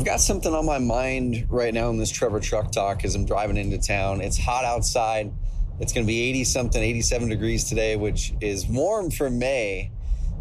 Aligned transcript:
I've 0.00 0.06
got 0.06 0.20
something 0.20 0.54
on 0.54 0.64
my 0.64 0.78
mind 0.78 1.46
right 1.50 1.74
now 1.74 1.90
in 1.90 1.98
this 1.98 2.08
Trevor 2.10 2.40
Truck 2.40 2.72
Talk 2.72 3.04
as 3.04 3.14
I'm 3.14 3.26
driving 3.26 3.58
into 3.58 3.76
town. 3.76 4.22
It's 4.22 4.38
hot 4.38 4.64
outside. 4.64 5.30
It's 5.78 5.92
going 5.92 6.06
to 6.06 6.10
be 6.10 6.22
80 6.22 6.44
something, 6.44 6.82
87 6.82 7.28
degrees 7.28 7.64
today, 7.64 7.96
which 7.96 8.32
is 8.40 8.66
warm 8.66 9.10
for 9.10 9.28
May 9.28 9.90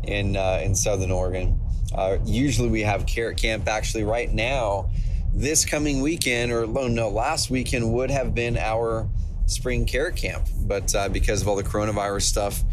in 0.03 0.37
uh, 0.37 0.61
in 0.63 0.75
Southern 0.75 1.11
Oregon. 1.11 1.59
Uh, 1.93 2.19
usually 2.23 2.69
we 2.69 2.83
have 2.83 3.05
carrot 3.05 3.35
camp. 3.35 3.67
Actually, 3.67 4.05
right 4.05 4.31
now, 4.31 4.89
this 5.33 5.65
coming 5.65 5.99
weekend, 5.99 6.53
or 6.53 6.65
no, 6.65 7.09
last 7.09 7.49
weekend 7.49 7.91
would 7.91 8.11
have 8.11 8.33
been 8.33 8.57
our 8.57 9.09
spring 9.45 9.85
carrot 9.85 10.15
camp, 10.15 10.47
but 10.67 10.95
uh, 10.95 11.09
because 11.09 11.41
of 11.41 11.49
all 11.49 11.57
the 11.57 11.63
coronavirus 11.63 12.21
stuff, 12.21 12.63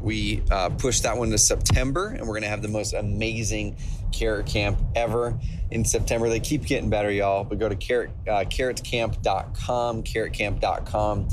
we 0.00 0.44
uh, 0.52 0.68
pushed 0.68 1.02
that 1.02 1.16
one 1.16 1.30
to 1.30 1.38
September, 1.38 2.10
and 2.10 2.20
we're 2.20 2.34
going 2.34 2.42
to 2.42 2.48
have 2.48 2.62
the 2.62 2.68
most 2.68 2.92
amazing 2.92 3.76
carrot 4.12 4.46
camp 4.46 4.78
ever 4.94 5.38
in 5.70 5.84
September. 5.84 6.28
They 6.28 6.40
keep 6.40 6.64
getting 6.64 6.90
better, 6.90 7.10
y'all. 7.10 7.44
But 7.44 7.58
go 7.58 7.68
to 7.68 7.76
carrot, 7.76 8.10
uh, 8.26 8.44
carrotcamp.com, 8.44 10.02
carrotcamp.com, 10.02 11.28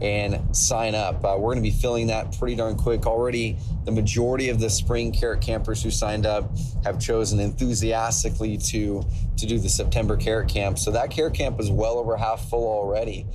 and 0.00 0.56
sign 0.56 0.94
up. 0.94 1.24
Uh, 1.24 1.36
we're 1.38 1.54
going 1.54 1.56
to 1.56 1.62
be 1.62 1.70
filling 1.70 2.06
that 2.08 2.38
pretty 2.38 2.54
darn 2.54 2.76
quick. 2.76 3.06
Already, 3.06 3.56
the 3.84 3.92
majority 3.92 4.48
of 4.48 4.60
the 4.60 4.70
spring 4.70 5.12
carrot 5.12 5.40
campers 5.40 5.82
who 5.82 5.90
signed 5.90 6.26
up 6.26 6.56
have 6.84 7.00
chosen 7.00 7.40
enthusiastically 7.40 8.56
to 8.58 9.02
to 9.36 9.46
do 9.46 9.58
the 9.58 9.68
September 9.68 10.16
carrot 10.16 10.48
camp. 10.48 10.78
So 10.78 10.90
that 10.92 11.10
carrot 11.10 11.34
camp 11.34 11.60
is 11.60 11.70
well 11.70 11.98
over 11.98 12.16
half 12.16 12.48
full 12.48 12.66
already. 12.66 13.26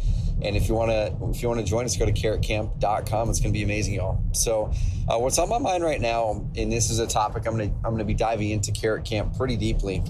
And 0.41 0.55
if 0.55 0.67
you 0.67 0.75
want 0.75 0.91
to, 0.91 1.15
if 1.29 1.41
you 1.41 1.47
want 1.47 1.59
to 1.59 1.65
join 1.65 1.85
us, 1.85 1.95
go 1.95 2.05
to 2.05 2.11
carrotcamp.com. 2.11 3.29
It's 3.29 3.39
going 3.39 3.53
to 3.53 3.57
be 3.57 3.63
amazing, 3.63 3.93
y'all. 3.93 4.21
So, 4.33 4.71
uh, 5.07 5.17
what's 5.17 5.37
on 5.37 5.49
my 5.49 5.57
mind 5.57 5.83
right 5.83 6.01
now, 6.01 6.49
and 6.55 6.71
this 6.71 6.89
is 6.89 6.99
a 6.99 7.07
topic 7.07 7.47
I'm 7.47 7.57
going 7.57 7.69
to, 7.69 7.75
I'm 7.77 7.91
going 7.91 7.99
to 7.99 8.05
be 8.05 8.13
diving 8.13 8.49
into 8.49 8.71
Carrot 8.71 9.05
Camp 9.05 9.37
pretty 9.37 9.57
deeply, 9.57 10.03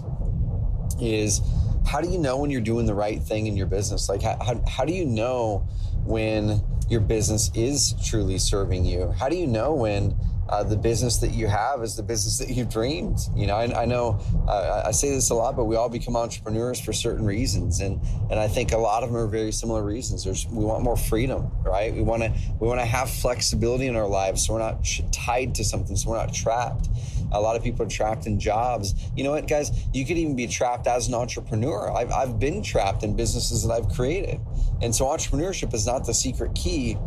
is 1.02 1.42
how 1.86 2.02
do 2.02 2.10
you 2.10 2.18
know 2.18 2.38
when 2.38 2.50
you're 2.50 2.62
doing 2.62 2.86
the 2.86 2.94
right 2.94 3.22
thing 3.22 3.48
in 3.48 3.58
your 3.58 3.68
business? 3.68 4.10
Like, 4.10 4.22
how, 4.22 4.38
how, 4.44 4.62
how 4.68 4.86
do 4.86 4.94
you 4.94 5.06
know 5.06 5.68
when 6.06 6.62
your 6.90 7.02
business 7.02 7.52
is 7.54 7.94
truly 8.06 8.38
serving 8.38 8.86
you? 8.86 9.12
How 9.12 9.30
do 9.30 9.36
you 9.36 9.48
know 9.48 9.74
when 9.74 10.18
uh, 10.50 10.64
the 10.64 10.76
business 10.76 11.18
that 11.18 11.34
you 11.34 11.48
have 11.48 11.82
is 11.84 11.96
the 11.96 12.04
business 12.04 12.38
that 12.38 12.50
you've 12.50 12.70
dreamed. 12.70 13.20
You 13.36 13.48
know, 13.48 13.56
I, 13.56 13.84
I 13.84 13.86
know 13.86 14.20
uh, 14.48 14.84
I 14.86 14.92
say 14.92 15.10
this 15.10 15.30
a 15.30 15.36
lot, 15.36 15.56
but 15.56 15.66
we 15.66 15.76
all 15.76 15.90
become 15.90 16.16
entrepreneurs 16.16 16.80
for 16.80 16.94
certain 16.94 17.26
reasons, 17.26 17.80
and 17.80 18.02
and 18.30 18.40
I 18.40 18.48
think 18.48 18.72
a 18.72 18.78
lot 18.78 19.04
of 19.04 19.10
them 19.10 19.18
are 19.18 19.28
very 19.28 19.52
similar 19.52 19.84
reasons. 19.84 20.24
There's 20.24 20.46
we 20.48 20.66
want 20.66 20.84
more 20.84 20.98
freedom, 20.98 21.52
right? 21.64 21.94
We 21.94 22.02
want 22.02 22.24
to 22.24 22.34
we 22.60 22.68
want 22.68 22.80
to 22.82 22.86
have 22.86 23.10
flexibility 23.10 23.88
in 23.88 23.96
our 23.96 24.08
lives, 24.08 24.46
so 24.46 24.54
we're 24.54 24.60
not 24.60 24.86
tied 25.12 25.56
to 25.56 25.64
something, 25.64 25.96
so 25.96 26.10
we're 26.10 26.18
not 26.18 26.34
trapped. 26.34 26.90
A 27.32 27.42
lot 27.42 27.56
of 27.56 27.64
people 27.64 27.86
are 27.86 27.90
trapped 27.90 28.28
in 28.28 28.40
jobs. 28.40 28.94
You 29.16 29.24
know 29.24 29.32
what, 29.32 29.48
guys? 29.48 29.72
You 29.92 30.06
could 30.06 30.18
even 30.18 30.36
be 30.36 30.48
trapped 30.48 30.86
as 30.86 31.08
an 31.08 31.16
entrepreneur. 31.16 31.92
I've, 31.92 32.12
I've 32.12 32.40
been 32.40 32.62
trapped 32.62 33.04
in 33.04 33.16
businesses 33.16 33.66
that 33.66 33.74
I've 33.74 33.90
created. 33.90 34.40
And 34.84 34.94
so 34.94 35.06
entrepreneurship 35.06 35.74
is 35.74 35.88
not 35.88 36.06
the 36.06 36.14
secret 36.14 36.54
key 36.54 36.98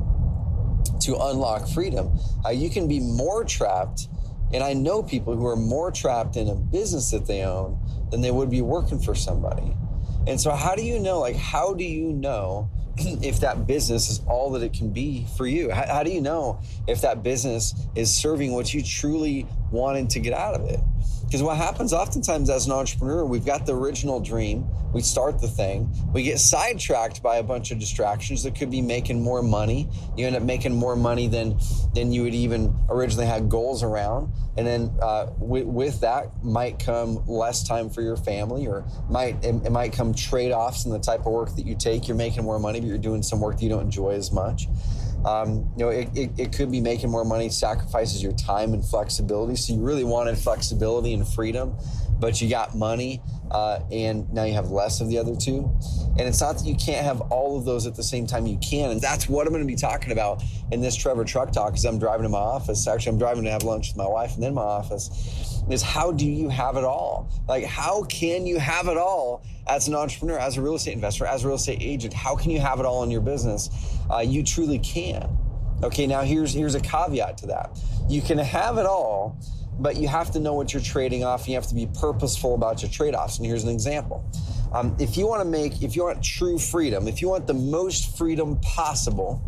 to 1.07 1.17
unlock 1.17 1.69
freedom. 1.69 2.19
Uh, 2.45 2.51
you 2.51 2.69
can 2.69 2.87
be 2.87 3.01
more 3.01 3.45
trapped, 3.45 4.09
and 4.53 4.63
I 4.63 4.73
know 4.73 5.03
people 5.03 5.37
who 5.37 5.47
are 5.47 5.57
more 5.57 5.91
trapped 5.91 6.37
in 6.37 6.49
a 6.49 6.55
business 6.55 7.11
that 7.13 7.27
they 7.27 7.43
own 7.43 7.79
than 8.11 8.21
they 8.21 8.31
would 8.31 8.51
be 8.51 8.61
working 8.61 8.99
for 8.99 9.15
somebody. 9.15 9.75
And 10.27 10.41
so, 10.41 10.51
how 10.51 10.75
do 10.75 10.83
you 10.83 10.99
know? 10.99 11.21
Like, 11.21 11.37
how 11.37 11.75
do 11.75 11.85
you 11.85 12.13
know 12.13 12.69
if 12.99 13.41
that 13.41 13.67
business 13.67 14.11
is 14.11 14.21
all 14.27 14.51
that 14.53 14.63
it 14.63 14.73
can 14.73 14.91
be 14.91 15.27
for 15.37 15.47
you? 15.47 15.71
How, 15.71 15.87
how 15.87 16.03
do 16.03 16.11
you 16.11 16.21
know 16.21 16.61
if 16.89 17.01
that 17.03 17.23
business 17.23 17.75
is 17.95 18.13
serving 18.13 18.53
what 18.53 18.75
you 18.75 18.83
truly 18.83 19.47
wanted 19.71 20.11
to 20.11 20.21
get 20.21 20.33
out 20.33 20.55
of 20.55 20.69
it? 20.69 20.81
Because 21.27 21.43
what 21.43 21.57
happens 21.57 21.93
oftentimes 21.93 22.49
as 22.49 22.67
an 22.67 22.73
entrepreneur, 22.73 23.25
we've 23.25 23.45
got 23.45 23.67
the 23.67 23.75
original 23.75 24.21
dream, 24.21 24.65
we 24.95 25.03
start 25.03 25.41
the 25.41 25.49
thing, 25.49 25.93
we 26.15 26.23
get 26.23 26.39
sidetracked 26.39 27.21
by 27.21 27.39
a 27.39 27.43
bunch 27.43 27.73
of 27.73 27.81
distractions 27.81 28.45
that 28.45 28.55
could 28.55 28.71
be 28.71 28.81
making 28.81 29.21
more 29.21 29.43
money. 29.43 29.89
You 30.17 30.29
end 30.29 30.37
up 30.37 30.45
making 30.45 30.75
more 30.75 30.95
money 30.95 31.27
than 31.27 31.59
than 31.95 32.13
you 32.13 32.23
would 32.23 32.35
even 32.35 32.73
originally 32.89 33.27
had 33.27 33.49
goals 33.49 33.83
around, 33.83 34.33
and 34.57 34.67
then 34.67 34.93
uh, 35.03 35.27
with, 35.39 35.67
with, 35.67 36.01
that 36.01 36.45
might 36.45 36.79
come 36.79 37.27
less 37.27 37.67
time 37.67 37.91
for 37.91 38.03
your 38.03 38.17
family, 38.17 38.69
or 38.69 38.85
might 39.11 39.45
it, 39.45 39.67
it 39.67 39.73
might 39.73 39.93
come 39.93 40.15
trade 40.15 40.53
offs 40.53 40.85
in 40.85 40.93
the 40.93 41.01
type 41.01 41.21
of 41.21 41.33
work 41.33 41.57
that 41.57 41.67
you 41.67 41.75
take. 41.75 42.07
You're 42.07 42.17
making 42.17 42.45
more 42.45 42.61
money, 42.61 42.79
but 42.79 42.87
you're 42.87 42.99
doing 42.99 43.25
some 43.25 43.41
work 43.41 43.57
that 43.57 43.63
you 43.63 43.71
don't 43.71 43.83
enjoy 43.83 44.11
as 44.11 44.31
much. 44.31 44.69
Um, 45.27 45.69
you 45.77 45.85
know, 45.85 45.89
it, 45.89 46.09
it, 46.15 46.31
it, 46.39 46.53
could 46.53 46.71
be 46.71 46.81
making 46.81 47.11
more 47.11 47.25
money 47.25 47.49
sacrifices 47.49 48.23
your 48.23 48.31
time 48.33 48.75
and 48.75 48.85
flexibility. 48.85 49.57
So 49.57 49.75
you 49.75 49.81
really 49.81 50.05
wanted 50.05 50.39
flexibility 50.39 51.15
and 51.15 51.27
freedom, 51.27 51.75
but 52.19 52.41
you 52.41 52.49
got 52.49 52.75
money, 52.75 53.23
uh, 53.51 53.81
and 53.91 54.33
now 54.33 54.45
you 54.45 54.55
have 54.55 54.71
less 54.71 55.01
of 55.01 55.09
the 55.09 55.19
other 55.19 55.37
two. 55.37 55.71
And 56.19 56.27
it's 56.27 56.41
not 56.41 56.59
that 56.59 56.65
you 56.65 56.75
can't 56.77 57.05
have 57.05 57.21
all 57.33 57.59
of 57.59 57.65
those 57.65 57.87
at 57.87 57.95
the 57.95 58.03
same 58.03 58.27
time. 58.27 58.47
You 58.47 58.59
can, 58.59 58.91
and 58.91 59.01
that's 59.01 59.29
what 59.29 59.47
I'm 59.47 59.53
going 59.53 59.63
to 59.63 59.67
be 59.67 59.77
talking 59.77 60.13
about 60.13 60.43
in 60.73 60.81
this 60.81 60.97
Trevor 60.97 61.25
Truck 61.25 61.53
Talk. 61.53 61.75
As 61.75 61.85
I'm 61.85 61.99
driving 61.99 62.25
to 62.25 62.29
my 62.29 62.39
office, 62.39 62.87
actually, 62.87 63.13
I'm 63.13 63.19
driving 63.19 63.45
to 63.45 63.51
have 63.51 63.63
lunch 63.63 63.91
with 63.91 63.97
my 63.97 64.09
wife 64.09 64.35
and 64.35 64.43
then 64.43 64.55
my 64.55 64.63
office 64.63 65.57
is 65.69 65.83
how 65.83 66.13
do 66.13 66.27
you 66.27 66.49
have 66.49 66.77
it 66.77 66.85
all? 66.85 67.29
Like, 67.49 67.65
how 67.65 68.05
can 68.05 68.47
you 68.47 68.59
have 68.59 68.89
it 68.89 68.97
all 68.97 69.45
as 69.67 69.89
an 69.89 69.95
entrepreneur, 69.95 70.39
as 70.39 70.57
a 70.57 70.63
real 70.63 70.77
estate 70.77 70.95
investor, 70.95 71.27
as 71.27 71.45
a 71.45 71.49
real 71.49 71.57
estate 71.57 71.79
agent? 71.81 72.15
How 72.15 72.37
can 72.37 72.51
you 72.51 72.61
have 72.61 72.79
it 72.79 72.87
all 72.87 73.03
in 73.03 73.11
your 73.11 73.21
business? 73.21 73.69
Uh, 74.11 74.19
you 74.19 74.43
truly 74.43 74.79
can. 74.79 75.29
Okay, 75.83 76.07
now 76.07 76.23
here's 76.23 76.55
here's 76.55 76.75
a 76.75 76.81
caveat 76.81 77.37
to 77.39 77.47
that. 77.49 77.79
You 78.09 78.23
can 78.23 78.39
have 78.39 78.79
it 78.79 78.87
all, 78.87 79.39
but 79.79 79.97
you 79.97 80.09
have 80.09 80.31
to 80.33 80.41
know 80.41 80.55
what 80.55 80.73
you're 80.73 80.83
trading 80.83 81.25
off. 81.25 81.41
And 81.41 81.49
you 81.49 81.55
have 81.55 81.67
to 81.69 81.75
be 81.75 81.89
purposeful 81.99 82.55
about 82.55 82.83
your 82.83 82.91
trade-offs. 82.91 83.39
And 83.39 83.47
here's 83.47 83.65
an 83.65 83.71
example. 83.71 84.25
Um, 84.73 84.97
if 84.99 85.17
you 85.17 85.27
want 85.27 85.43
to 85.43 85.49
make, 85.49 85.83
if 85.83 85.97
you 85.97 86.05
want 86.05 86.23
true 86.23 86.59
freedom, 86.59 87.09
if 87.09 87.23
you 87.23 87.29
want 87.29 87.47
the 87.47 87.55
most 87.55 88.17
freedom 88.19 88.59
possible, 88.61 89.43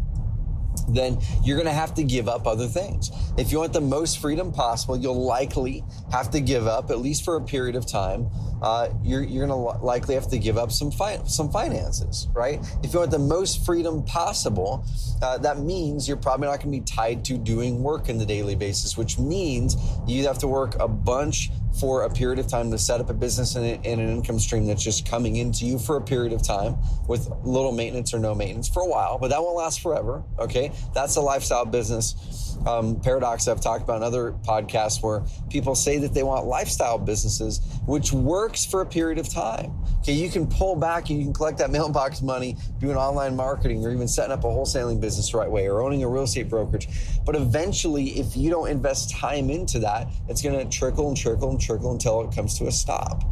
then 0.89 1.19
you're 1.43 1.57
going 1.57 1.67
to 1.67 1.73
have 1.73 1.95
to 1.95 2.05
give 2.05 2.29
up 2.29 2.47
other 2.47 2.67
things. 2.67 3.11
If 3.37 3.53
you 3.53 3.59
want 3.59 3.73
the 3.73 3.81
most 3.81 4.21
freedom 4.21 4.53
possible, 4.53 4.97
you'll 4.97 5.25
likely 5.25 5.85
have 6.13 6.31
to 6.31 6.41
give 6.41 6.67
up, 6.67 6.91
at 6.91 7.01
least 7.01 7.25
for 7.25 7.37
a 7.37 7.43
period 7.43 7.77
of 7.77 7.87
time, 7.87 8.31
uh, 8.63 8.89
you're, 9.03 9.23
you're 9.23 9.47
going 9.47 9.79
to 9.79 9.85
likely 9.85 10.15
have 10.15 10.29
to 10.29 10.39
give 10.39 10.59
up 10.59 10.73
some 10.73 10.91
fi- 10.91 11.23
some 11.25 11.51
finances, 11.51 12.29
right? 12.33 12.61
If 12.83 12.93
you 12.93 13.01
want 13.01 13.11
the 13.11 13.19
most 13.19 13.65
freedom 13.65 14.05
possible, 14.05 14.85
uh, 15.23 15.39
that 15.39 15.61
means 15.61 16.09
you're 16.09 16.17
probably 16.17 16.49
not 16.49 16.63
going 16.63 16.73
to 16.73 16.81
be 16.81 16.85
tied 16.85 17.25
to 17.27 17.39
doing 17.39 17.83
work 17.83 18.09
in 18.09 18.19
the 18.19 18.27
daily 18.27 18.55
basis, 18.55 18.97
which 18.97 19.19
means 19.19 19.77
you 20.07 20.27
have 20.27 20.39
to 20.39 20.49
work 20.49 20.75
a 20.81 20.89
bunch 20.89 21.51
for 21.79 22.03
a 22.03 22.11
period 22.11 22.39
of 22.39 22.49
time 22.49 22.71
to 22.71 22.79
set 22.79 23.01
up 23.01 23.11
a 23.11 23.15
business 23.15 23.55
and, 23.55 23.65
and, 23.87 24.01
an 24.01 24.09
income 24.09 24.39
stream 24.39 24.67
that's 24.67 24.83
just 24.83 25.09
coming 25.09 25.37
into 25.37 25.65
you 25.65 25.79
for 25.79 25.97
a 25.97 26.01
period 26.01 26.33
of 26.33 26.43
time 26.43 26.77
with 27.07 27.31
little 27.45 27.73
maintenance 27.73 28.13
or 28.13 28.19
no 28.19 28.35
maintenance 28.35 28.69
for 28.69 28.83
a 28.83 28.87
while, 28.87 29.19
but 29.19 29.29
that 29.29 29.41
won't 29.41 29.57
last 29.57 29.81
forever. 29.81 30.25
Okay. 30.39 30.73
That's 30.95 31.17
a 31.17 31.21
lifestyle 31.21 31.65
business 31.65 32.48
um, 32.67 33.01
paradox 33.01 33.49
I've 33.49 33.61
talked 33.61 33.85
about 33.85 33.99
in 33.99 34.03
other 34.03 34.33
podcasts 34.47 35.03
where 35.03 35.23
people 35.51 35.75
say 35.75 35.99
that 35.99 36.15
they 36.15 36.23
want 36.23 36.47
lifestyle 36.47 36.99
businesses, 36.99 37.61
which 37.87 38.13
works 38.13 38.65
for 38.65 38.81
a 38.81 38.87
period 38.87 39.19
of 39.19 39.29
time. 39.29 39.73
Okay, 39.99 40.13
you 40.13 40.31
can 40.31 40.47
pull 40.47 40.77
back 40.77 41.11
and 41.11 41.19
you 41.19 41.25
can 41.25 41.35
collect 41.35 41.59
that 41.59 41.71
mailbox 41.79 42.23
money 42.23 42.57
doing 42.79 42.97
online 42.97 43.37
marketing 43.37 43.85
or 43.85 43.91
even 43.91 44.09
setting 44.09 44.33
up 44.33 44.45
a 44.45 44.47
wholesaling 44.47 45.01
business 45.01 45.31
the 45.31 45.39
right 45.39 45.51
way 45.51 45.69
or 45.69 45.83
owning 45.83 46.03
a 46.03 46.09
real 46.09 46.25
estate 46.25 46.49
brokerage. 46.49 46.89
But 47.25 47.37
eventually, 47.37 48.19
if 48.19 48.37
you 48.37 48.51
don't 48.51 48.69
invest 48.69 49.11
time 49.11 49.51
into 49.51 49.79
that, 49.81 50.09
it's 50.29 50.43
going 50.43 50.59
to 50.59 50.77
trickle 50.77 51.09
and 51.09 51.17
trickle 51.17 51.51
and 51.51 51.61
trickle 51.61 51.93
until 51.93 52.23
it 52.23 52.35
comes 52.35 52.59
to 52.59 52.67
a 52.67 52.73
stop. 52.73 53.25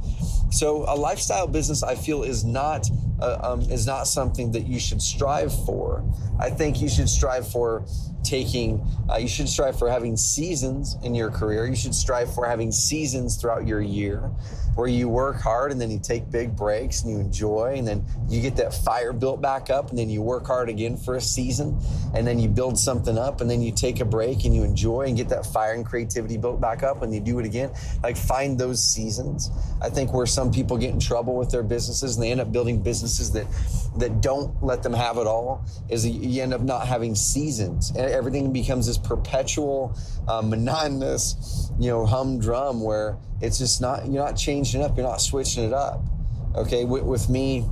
So 0.50 0.84
a 0.88 0.94
lifestyle 0.94 1.46
business, 1.46 1.82
I 1.82 1.94
feel, 1.94 2.22
is 2.22 2.44
not 2.44 2.88
uh, 3.20 3.38
um, 3.42 3.60
is 3.62 3.86
not 3.86 4.06
something 4.06 4.52
that 4.52 4.66
you 4.66 4.78
should 4.78 5.02
strive 5.02 5.52
for. 5.64 6.04
I 6.38 6.50
think 6.50 6.80
you 6.80 6.88
should 6.88 7.08
strive 7.08 7.50
for 7.50 7.84
taking, 8.26 8.84
uh, 9.10 9.16
you 9.16 9.28
should 9.28 9.48
strive 9.48 9.78
for 9.78 9.88
having 9.88 10.16
seasons 10.16 10.96
in 11.02 11.14
your 11.14 11.30
career. 11.30 11.66
You 11.66 11.76
should 11.76 11.94
strive 11.94 12.34
for 12.34 12.46
having 12.46 12.72
seasons 12.72 13.36
throughout 13.36 13.66
your 13.66 13.80
year 13.80 14.30
where 14.76 14.88
you 14.88 15.08
work 15.08 15.40
hard 15.40 15.72
and 15.72 15.80
then 15.80 15.90
you 15.90 15.98
take 15.98 16.30
big 16.30 16.54
breaks 16.54 17.02
and 17.02 17.10
you 17.10 17.18
enjoy 17.18 17.74
and 17.76 17.88
then 17.88 18.04
you 18.28 18.42
get 18.42 18.56
that 18.56 18.74
fire 18.74 19.12
built 19.12 19.40
back 19.40 19.70
up 19.70 19.88
and 19.88 19.98
then 19.98 20.10
you 20.10 20.20
work 20.20 20.46
hard 20.46 20.68
again 20.68 20.98
for 20.98 21.16
a 21.16 21.20
season 21.20 21.80
and 22.14 22.26
then 22.26 22.38
you 22.38 22.46
build 22.46 22.78
something 22.78 23.16
up 23.16 23.40
and 23.40 23.48
then 23.48 23.62
you 23.62 23.72
take 23.72 24.00
a 24.00 24.04
break 24.04 24.44
and 24.44 24.54
you 24.54 24.62
enjoy 24.62 25.02
and 25.02 25.16
get 25.16 25.30
that 25.30 25.46
fire 25.46 25.72
and 25.72 25.86
creativity 25.86 26.36
built 26.36 26.60
back 26.60 26.82
up 26.82 27.02
and 27.02 27.14
you 27.14 27.20
do 27.20 27.38
it 27.38 27.46
again. 27.46 27.70
Like 28.02 28.18
find 28.18 28.58
those 28.58 28.82
seasons. 28.82 29.50
I 29.80 29.88
think 29.88 30.12
where 30.12 30.26
some 30.26 30.52
people 30.52 30.76
get 30.76 30.90
in 30.90 31.00
trouble 31.00 31.36
with 31.36 31.50
their 31.50 31.62
businesses 31.62 32.16
and 32.16 32.22
they 32.22 32.30
end 32.30 32.42
up 32.42 32.52
building 32.52 32.82
businesses 32.82 33.32
that 33.32 33.46
that 33.96 34.20
don't 34.20 34.62
let 34.62 34.82
them 34.82 34.92
have 34.92 35.16
it 35.16 35.26
all 35.26 35.64
is 35.88 36.06
you 36.06 36.42
end 36.42 36.52
up 36.52 36.60
not 36.60 36.86
having 36.86 37.14
seasons 37.14 37.90
and 37.96 38.00
everything 38.16 38.52
becomes 38.52 38.86
this 38.86 38.98
perpetual 38.98 39.96
uh, 40.28 40.42
monotonous 40.42 41.70
you 41.78 41.88
know 41.88 42.06
humdrum 42.06 42.80
where 42.80 43.16
it's 43.40 43.58
just 43.58 43.80
not 43.80 44.06
you're 44.06 44.24
not 44.24 44.36
changing 44.36 44.82
up 44.82 44.96
you're 44.96 45.06
not 45.06 45.20
switching 45.20 45.64
it 45.64 45.72
up 45.72 46.00
okay 46.56 46.84
with, 46.84 47.02
with 47.02 47.28
me 47.28 47.64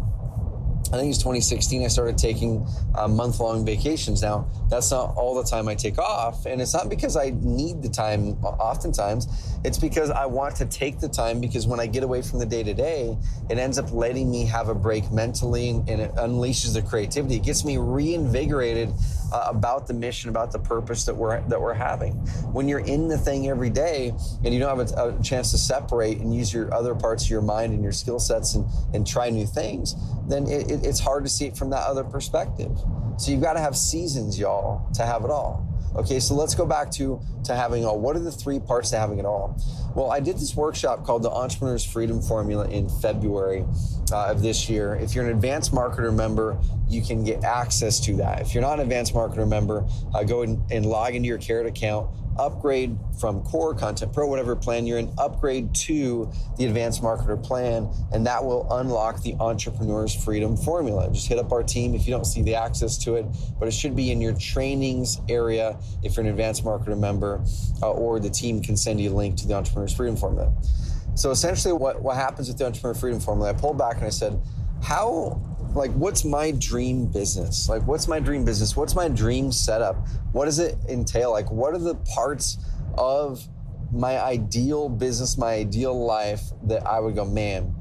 I 0.93 0.99
think 0.99 1.11
it's 1.11 1.19
2016, 1.19 1.83
I 1.83 1.89
started 1.89 2.19
taking 2.19 2.65
uh, 2.95 3.09
month 3.09 3.41
long 3.41 3.65
vacations. 3.65 4.23
Now, 4.23 4.49
that's 4.69 4.93
not 4.93 5.17
all 5.17 5.35
the 5.35 5.43
time 5.43 5.67
I 5.67 5.75
take 5.75 5.99
off. 5.99 6.47
And 6.47 6.61
it's 6.61 6.75
not 6.75 6.89
because 6.89 7.17
I 7.17 7.33
need 7.35 7.83
the 7.83 7.89
time 7.89 8.35
oftentimes, 8.45 9.27
it's 9.65 9.79
because 9.79 10.11
I 10.11 10.27
want 10.27 10.55
to 10.57 10.67
take 10.67 11.01
the 11.01 11.09
time 11.09 11.41
because 11.41 11.67
when 11.67 11.81
I 11.81 11.87
get 11.87 12.05
away 12.05 12.23
from 12.23 12.39
the 12.39 12.47
day 12.47 12.63
to 12.63 12.75
day, 12.75 13.17
it 13.51 13.59
ends 13.59 13.79
up 13.79 13.93
letting 13.93 14.31
me 14.31 14.45
have 14.45 14.69
a 14.69 14.75
break 14.75 15.11
mentally 15.11 15.71
and 15.71 15.89
it 15.89 16.15
unleashes 16.15 16.75
the 16.75 16.83
creativity. 16.83 17.37
It 17.37 17.45
gets 17.45 17.65
me 17.65 17.77
reinvigorated 17.79 18.93
uh, 19.35 19.47
about 19.49 19.89
the 19.89 19.95
mission, 19.95 20.31
about 20.31 20.53
the 20.53 20.59
purpose 20.61 21.05
that 21.05 21.15
we're 21.15 21.41
that 21.49 21.61
we're 21.61 21.75
having. 21.75 22.13
When 22.53 22.69
you're 22.69 22.87
in 22.87 23.09
the 23.09 23.19
thing 23.19 23.49
every 23.49 23.71
day 23.71 24.13
and 24.45 24.55
you 24.55 24.61
don't 24.61 24.79
have 24.79 24.93
a, 24.93 25.17
a 25.19 25.23
chance 25.23 25.51
to 25.51 25.59
separate 25.59 26.19
and 26.19 26.33
use 26.33 26.55
your 26.55 26.73
other 26.73 26.95
parts 26.95 27.25
of 27.25 27.31
your 27.31 27.43
mind 27.43 27.73
and 27.73 27.83
your 27.83 27.93
skill 27.93 28.21
sets 28.21 28.55
and, 28.55 28.65
and 28.95 29.05
try 29.05 29.31
new 29.31 29.47
things, 29.47 29.97
then 30.29 30.47
it, 30.47 30.71
it, 30.71 30.87
it's 30.87 31.01
hard 31.01 31.25
to 31.25 31.31
see 31.31 31.47
it 31.47 31.57
from 31.57 31.71
that 31.71 31.85
other 31.85 32.05
perspective. 32.05 32.71
So 33.19 33.33
you've 33.33 33.43
got 33.43 33.55
to 33.55 33.61
have 33.61 33.77
seasons, 33.77 34.39
y'all, 34.39 34.89
to 34.95 35.05
have 35.05 35.25
it 35.25 35.31
all. 35.31 35.67
Okay, 35.97 36.19
so 36.19 36.35
let's 36.35 36.57
go 36.57 36.67
back 36.67 36.91
to, 36.93 37.21
to 37.45 37.55
having 37.55 37.85
all. 37.85 38.01
What 38.01 38.17
are 38.17 38.21
the 38.21 38.33
three 38.33 38.59
parts 38.59 38.91
to 38.91 38.99
having 38.99 39.21
it 39.21 39.25
all? 39.25 39.57
Well, 39.95 40.11
I 40.11 40.19
did 40.19 40.37
this 40.37 40.57
workshop 40.57 41.05
called 41.05 41.23
the 41.23 41.31
Entrepreneur's 41.31 41.85
Freedom 41.85 42.21
Formula 42.21 42.67
in 42.69 42.89
February 42.89 43.65
uh, 44.11 44.27
of 44.27 44.43
this 44.43 44.69
year. 44.69 44.97
If 44.97 45.15
you're 45.15 45.25
an 45.25 45.31
advanced 45.31 45.73
marketer 45.73 46.13
member, 46.13 46.59
you 46.89 47.01
can 47.01 47.23
get 47.23 47.45
access 47.45 48.01
to 48.01 48.17
that. 48.17 48.41
If 48.41 48.55
you're 48.55 48.63
not 48.63 48.75
an 48.75 48.81
advanced 48.81 49.15
marketer 49.15 49.49
member, 49.49 49.87
uh, 50.13 50.25
go 50.25 50.43
and, 50.43 50.61
and 50.73 50.85
log 50.85 51.15
into 51.15 51.29
your 51.29 51.39
Carrot 51.39 51.67
account 51.67 52.11
upgrade 52.39 52.97
from 53.19 53.43
core 53.43 53.75
content 53.75 54.13
pro 54.13 54.27
whatever 54.27 54.57
plan 54.57 54.87
you're 54.87 54.99
in 54.99 55.13
upgrade 55.19 55.75
to 55.75 56.31
the 56.59 56.65
advanced 56.65 57.03
marketer 57.03 57.43
plan 57.43 57.89
and 58.13 58.27
that 58.27 58.45
will 58.45 58.67
unlock 58.75 59.23
the 59.23 59.35
entrepreneur's 59.41 60.15
freedom 60.15 60.57
formula. 60.57 61.09
Just 61.13 61.29
hit 61.29 61.39
up 61.39 61.53
our 61.53 61.63
team 61.63 61.95
if 61.95 62.07
you 62.07 62.13
don't 62.13 62.25
see 62.25 62.43
the 62.43 62.55
access 62.55 62.99
to 62.99 63.15
it 63.15 63.27
but 63.59 63.69
it 63.69 63.73
should 63.73 63.97
be 63.97 64.11
in 64.11 64.21
your 64.21 64.35
trainings 64.35 65.21
area 65.29 65.79
if 66.03 66.17
you're 66.17 66.25
an 66.25 66.31
advanced 66.31 66.65
marketer 66.65 66.99
member 66.99 67.45
uh, 67.83 67.93
or 67.93 68.19
the 68.21 68.31
team 68.31 68.63
can 68.63 68.77
send 68.77 69.01
you 69.01 69.11
a 69.11 69.15
link 69.15 69.37
to 69.37 69.47
the 69.47 69.55
entrepreneur's 69.55 69.95
freedom 69.95 70.17
formula. 70.17 70.53
So 71.15 71.31
essentially 71.31 71.73
what, 71.73 72.03
what 72.03 72.17
happens 72.17 72.49
with 72.49 72.59
the 72.59 72.67
entrepreneur 72.67 72.95
freedom 72.95 73.21
formula 73.21 73.51
i 73.51 73.53
pulled 73.53 73.79
back 73.79 73.97
and 73.97 74.05
i 74.05 74.11
said 74.11 74.41
how 74.83 75.41
like 75.75 75.91
what's 75.93 76.25
my 76.25 76.53
dream 76.53 77.07
business? 77.07 77.69
Like 77.69 77.87
what's 77.87 78.09
my 78.09 78.21
dream 78.21 78.45
business? 78.45 78.77
What's 78.77 78.95
my 78.95 79.09
dream 79.09 79.53
setup? 79.53 79.97
What 80.33 80.47
does 80.47 80.59
it 80.59 80.77
entail? 80.89 81.33
Like 81.33 81.51
what 81.51 81.75
are 81.75 81.79
the 81.79 81.97
parts 82.15 82.59
of 82.97 83.47
my 83.95 84.21
ideal 84.21 84.89
business 84.89 85.39
my 85.39 85.53
ideal 85.53 86.05
life 86.05 86.43
that 86.65 86.85
i 86.87 86.99
would 86.99 87.15
go 87.15 87.25
man 87.25 87.75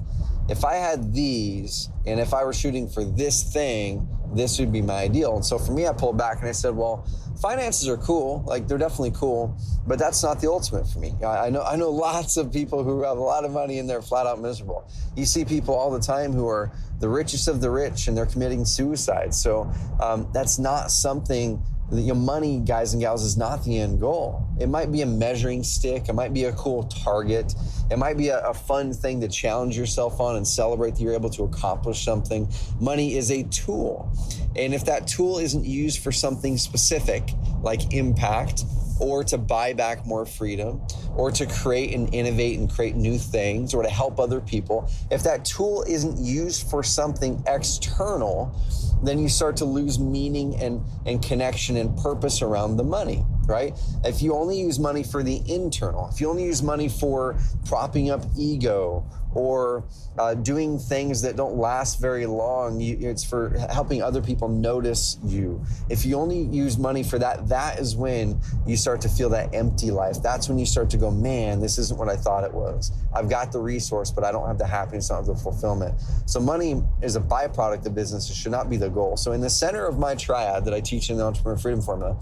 if 0.49 0.63
i 0.63 0.75
had 0.75 1.13
these 1.13 1.89
and 2.05 2.19
if 2.19 2.33
i 2.33 2.43
were 2.43 2.53
shooting 2.53 2.87
for 2.87 3.03
this 3.03 3.51
thing 3.51 4.07
this 4.35 4.59
would 4.59 4.71
be 4.71 4.81
my 4.81 4.95
ideal. 4.95 5.35
And 5.35 5.45
so 5.45 5.57
for 5.57 5.71
me 5.71 5.87
i 5.87 5.93
pulled 5.93 6.17
back 6.17 6.39
and 6.39 6.47
i 6.47 6.51
said 6.51 6.75
well 6.75 7.07
finances 7.41 7.87
are 7.89 7.97
cool. 7.97 8.43
Like 8.45 8.67
they're 8.67 8.77
definitely 8.77 9.11
cool 9.11 9.57
but 9.85 9.99
that's 9.99 10.23
not 10.23 10.39
the 10.39 10.49
ultimate 10.49 10.87
for 10.87 10.99
me. 10.99 11.13
I, 11.23 11.47
I, 11.47 11.49
know 11.49 11.61
i 11.63 11.75
know 11.75 11.89
lots 12.07 12.37
of 12.37 12.51
people 12.51 12.83
who 12.83 13.03
have 13.03 13.17
a 13.17 13.21
lot 13.21 13.45
of 13.45 13.51
money 13.51 13.79
and 13.79 13.89
they're 13.89 14.01
flat 14.01 14.25
out 14.25 14.41
miserable. 14.41 14.89
You 15.15 15.25
see 15.25 15.45
people 15.45 15.75
all 15.75 15.91
the 15.91 15.99
time 15.99 16.31
who 16.33 16.47
are 16.47 16.71
the 16.99 17.09
richest 17.09 17.47
of 17.47 17.59
the 17.59 17.69
rich 17.69 18.07
and 18.07 18.15
they're 18.15 18.25
committing 18.25 18.63
suicide. 18.65 19.33
So 19.33 19.69
um, 19.99 20.29
that's 20.33 20.57
not 20.57 20.89
something 20.89 21.61
your 21.91 22.15
money, 22.15 22.59
guys 22.59 22.93
and 22.93 23.01
gals, 23.01 23.23
is 23.23 23.37
not 23.37 23.63
the 23.63 23.79
end 23.79 23.99
goal. 23.99 24.45
It 24.59 24.67
might 24.67 24.91
be 24.91 25.01
a 25.01 25.05
measuring 25.05 25.63
stick. 25.63 26.09
It 26.09 26.13
might 26.13 26.33
be 26.33 26.45
a 26.45 26.53
cool 26.53 26.83
target. 26.83 27.53
It 27.91 27.97
might 27.97 28.17
be 28.17 28.29
a, 28.29 28.39
a, 28.39 28.53
fun 28.53 28.93
thing 28.93 29.21
to 29.21 29.27
challenge 29.27 29.77
yourself 29.77 30.19
on 30.19 30.35
and 30.35 30.47
celebrate 30.47 30.95
that 30.95 31.01
you're 31.01 31.13
able 31.13 31.29
to 31.31 31.43
accomplish 31.43 32.03
something. 32.03 32.47
Money 32.79 33.15
is 33.15 33.29
a 33.31 33.43
tool. 33.43 34.11
And 34.55 34.73
if 34.73 34.85
that 34.85 35.07
tool 35.07 35.39
isn't 35.39 35.65
used 35.65 36.01
for 36.01 36.11
something 36.11 36.57
specific, 36.57 37.31
like 37.61 37.93
impact, 37.93 38.63
or 38.99 39.23
to 39.23 39.37
buy 39.37 39.73
back 39.73 40.05
more 40.05 40.25
freedom, 40.25 40.81
or 41.15 41.31
to 41.31 41.45
create 41.45 41.93
and 41.93 42.13
innovate 42.13 42.59
and 42.59 42.69
create 42.69 42.95
new 42.95 43.17
things, 43.17 43.73
or 43.73 43.83
to 43.83 43.89
help 43.89 44.19
other 44.19 44.39
people, 44.41 44.89
if 45.11 45.23
that 45.23 45.45
tool 45.45 45.83
isn't 45.87 46.17
used 46.17 46.69
for 46.69 46.83
something 46.83 47.43
external, 47.47 48.55
then 49.03 49.19
you 49.19 49.27
start 49.27 49.57
to 49.57 49.65
lose 49.65 49.99
meaning 49.99 50.55
and, 50.61 50.81
and 51.05 51.23
connection 51.23 51.77
and 51.77 51.95
purpose 51.97 52.41
around 52.41 52.77
the 52.77 52.83
money, 52.83 53.25
right? 53.45 53.77
If 54.03 54.21
you 54.21 54.33
only 54.33 54.59
use 54.59 54.79
money 54.79 55.03
for 55.03 55.23
the 55.23 55.41
internal, 55.51 56.09
if 56.13 56.21
you 56.21 56.29
only 56.29 56.43
use 56.43 56.61
money 56.61 56.89
for 56.89 57.37
propping 57.65 58.09
up 58.09 58.23
ego 58.37 59.05
or 59.35 59.83
uh, 60.17 60.35
doing 60.35 60.77
things 60.77 61.21
that 61.21 61.35
don't 61.35 61.57
last 61.57 61.99
very 61.99 62.25
long. 62.25 62.79
You, 62.79 62.97
it's 63.01 63.23
for 63.23 63.49
helping 63.71 64.01
other 64.01 64.21
people 64.21 64.47
notice 64.47 65.17
you. 65.23 65.63
If 65.89 66.05
you 66.05 66.17
only 66.17 66.41
use 66.41 66.77
money 66.77 67.03
for 67.03 67.17
that, 67.19 67.47
that 67.49 67.79
is 67.79 67.95
when 67.95 68.39
you 68.67 68.77
start 68.77 69.01
to 69.01 69.09
feel 69.09 69.29
that 69.29 69.53
empty 69.55 69.91
life. 69.91 70.21
That's 70.21 70.49
when 70.49 70.59
you 70.59 70.65
start 70.65 70.89
to 70.91 70.97
go, 70.97 71.09
man, 71.09 71.59
this 71.59 71.77
isn't 71.77 71.97
what 71.97 72.09
I 72.09 72.15
thought 72.15 72.43
it 72.43 72.53
was. 72.53 72.91
I've 73.13 73.29
got 73.29 73.51
the 73.51 73.59
resource, 73.59 74.11
but 74.11 74.23
I 74.23 74.31
don't 74.31 74.47
have 74.47 74.57
the 74.57 74.67
happiness, 74.67 75.09
I 75.09 75.15
don't 75.15 75.25
have 75.25 75.35
the 75.35 75.41
fulfillment. 75.41 75.99
So 76.25 76.39
money 76.39 76.81
is 77.01 77.15
a 77.15 77.21
byproduct 77.21 77.85
of 77.85 77.95
business. 77.95 78.29
It 78.29 78.35
should 78.35 78.51
not 78.51 78.69
be 78.69 78.77
the 78.77 78.89
goal. 78.89 79.17
So 79.17 79.31
in 79.31 79.41
the 79.41 79.49
center 79.49 79.87
of 79.87 79.97
my 79.97 80.15
triad 80.15 80.65
that 80.65 80.73
I 80.73 80.79
teach 80.79 81.09
in 81.09 81.17
the 81.17 81.23
Entrepreneur 81.23 81.57
Freedom 81.57 81.81
Formula, 81.81 82.17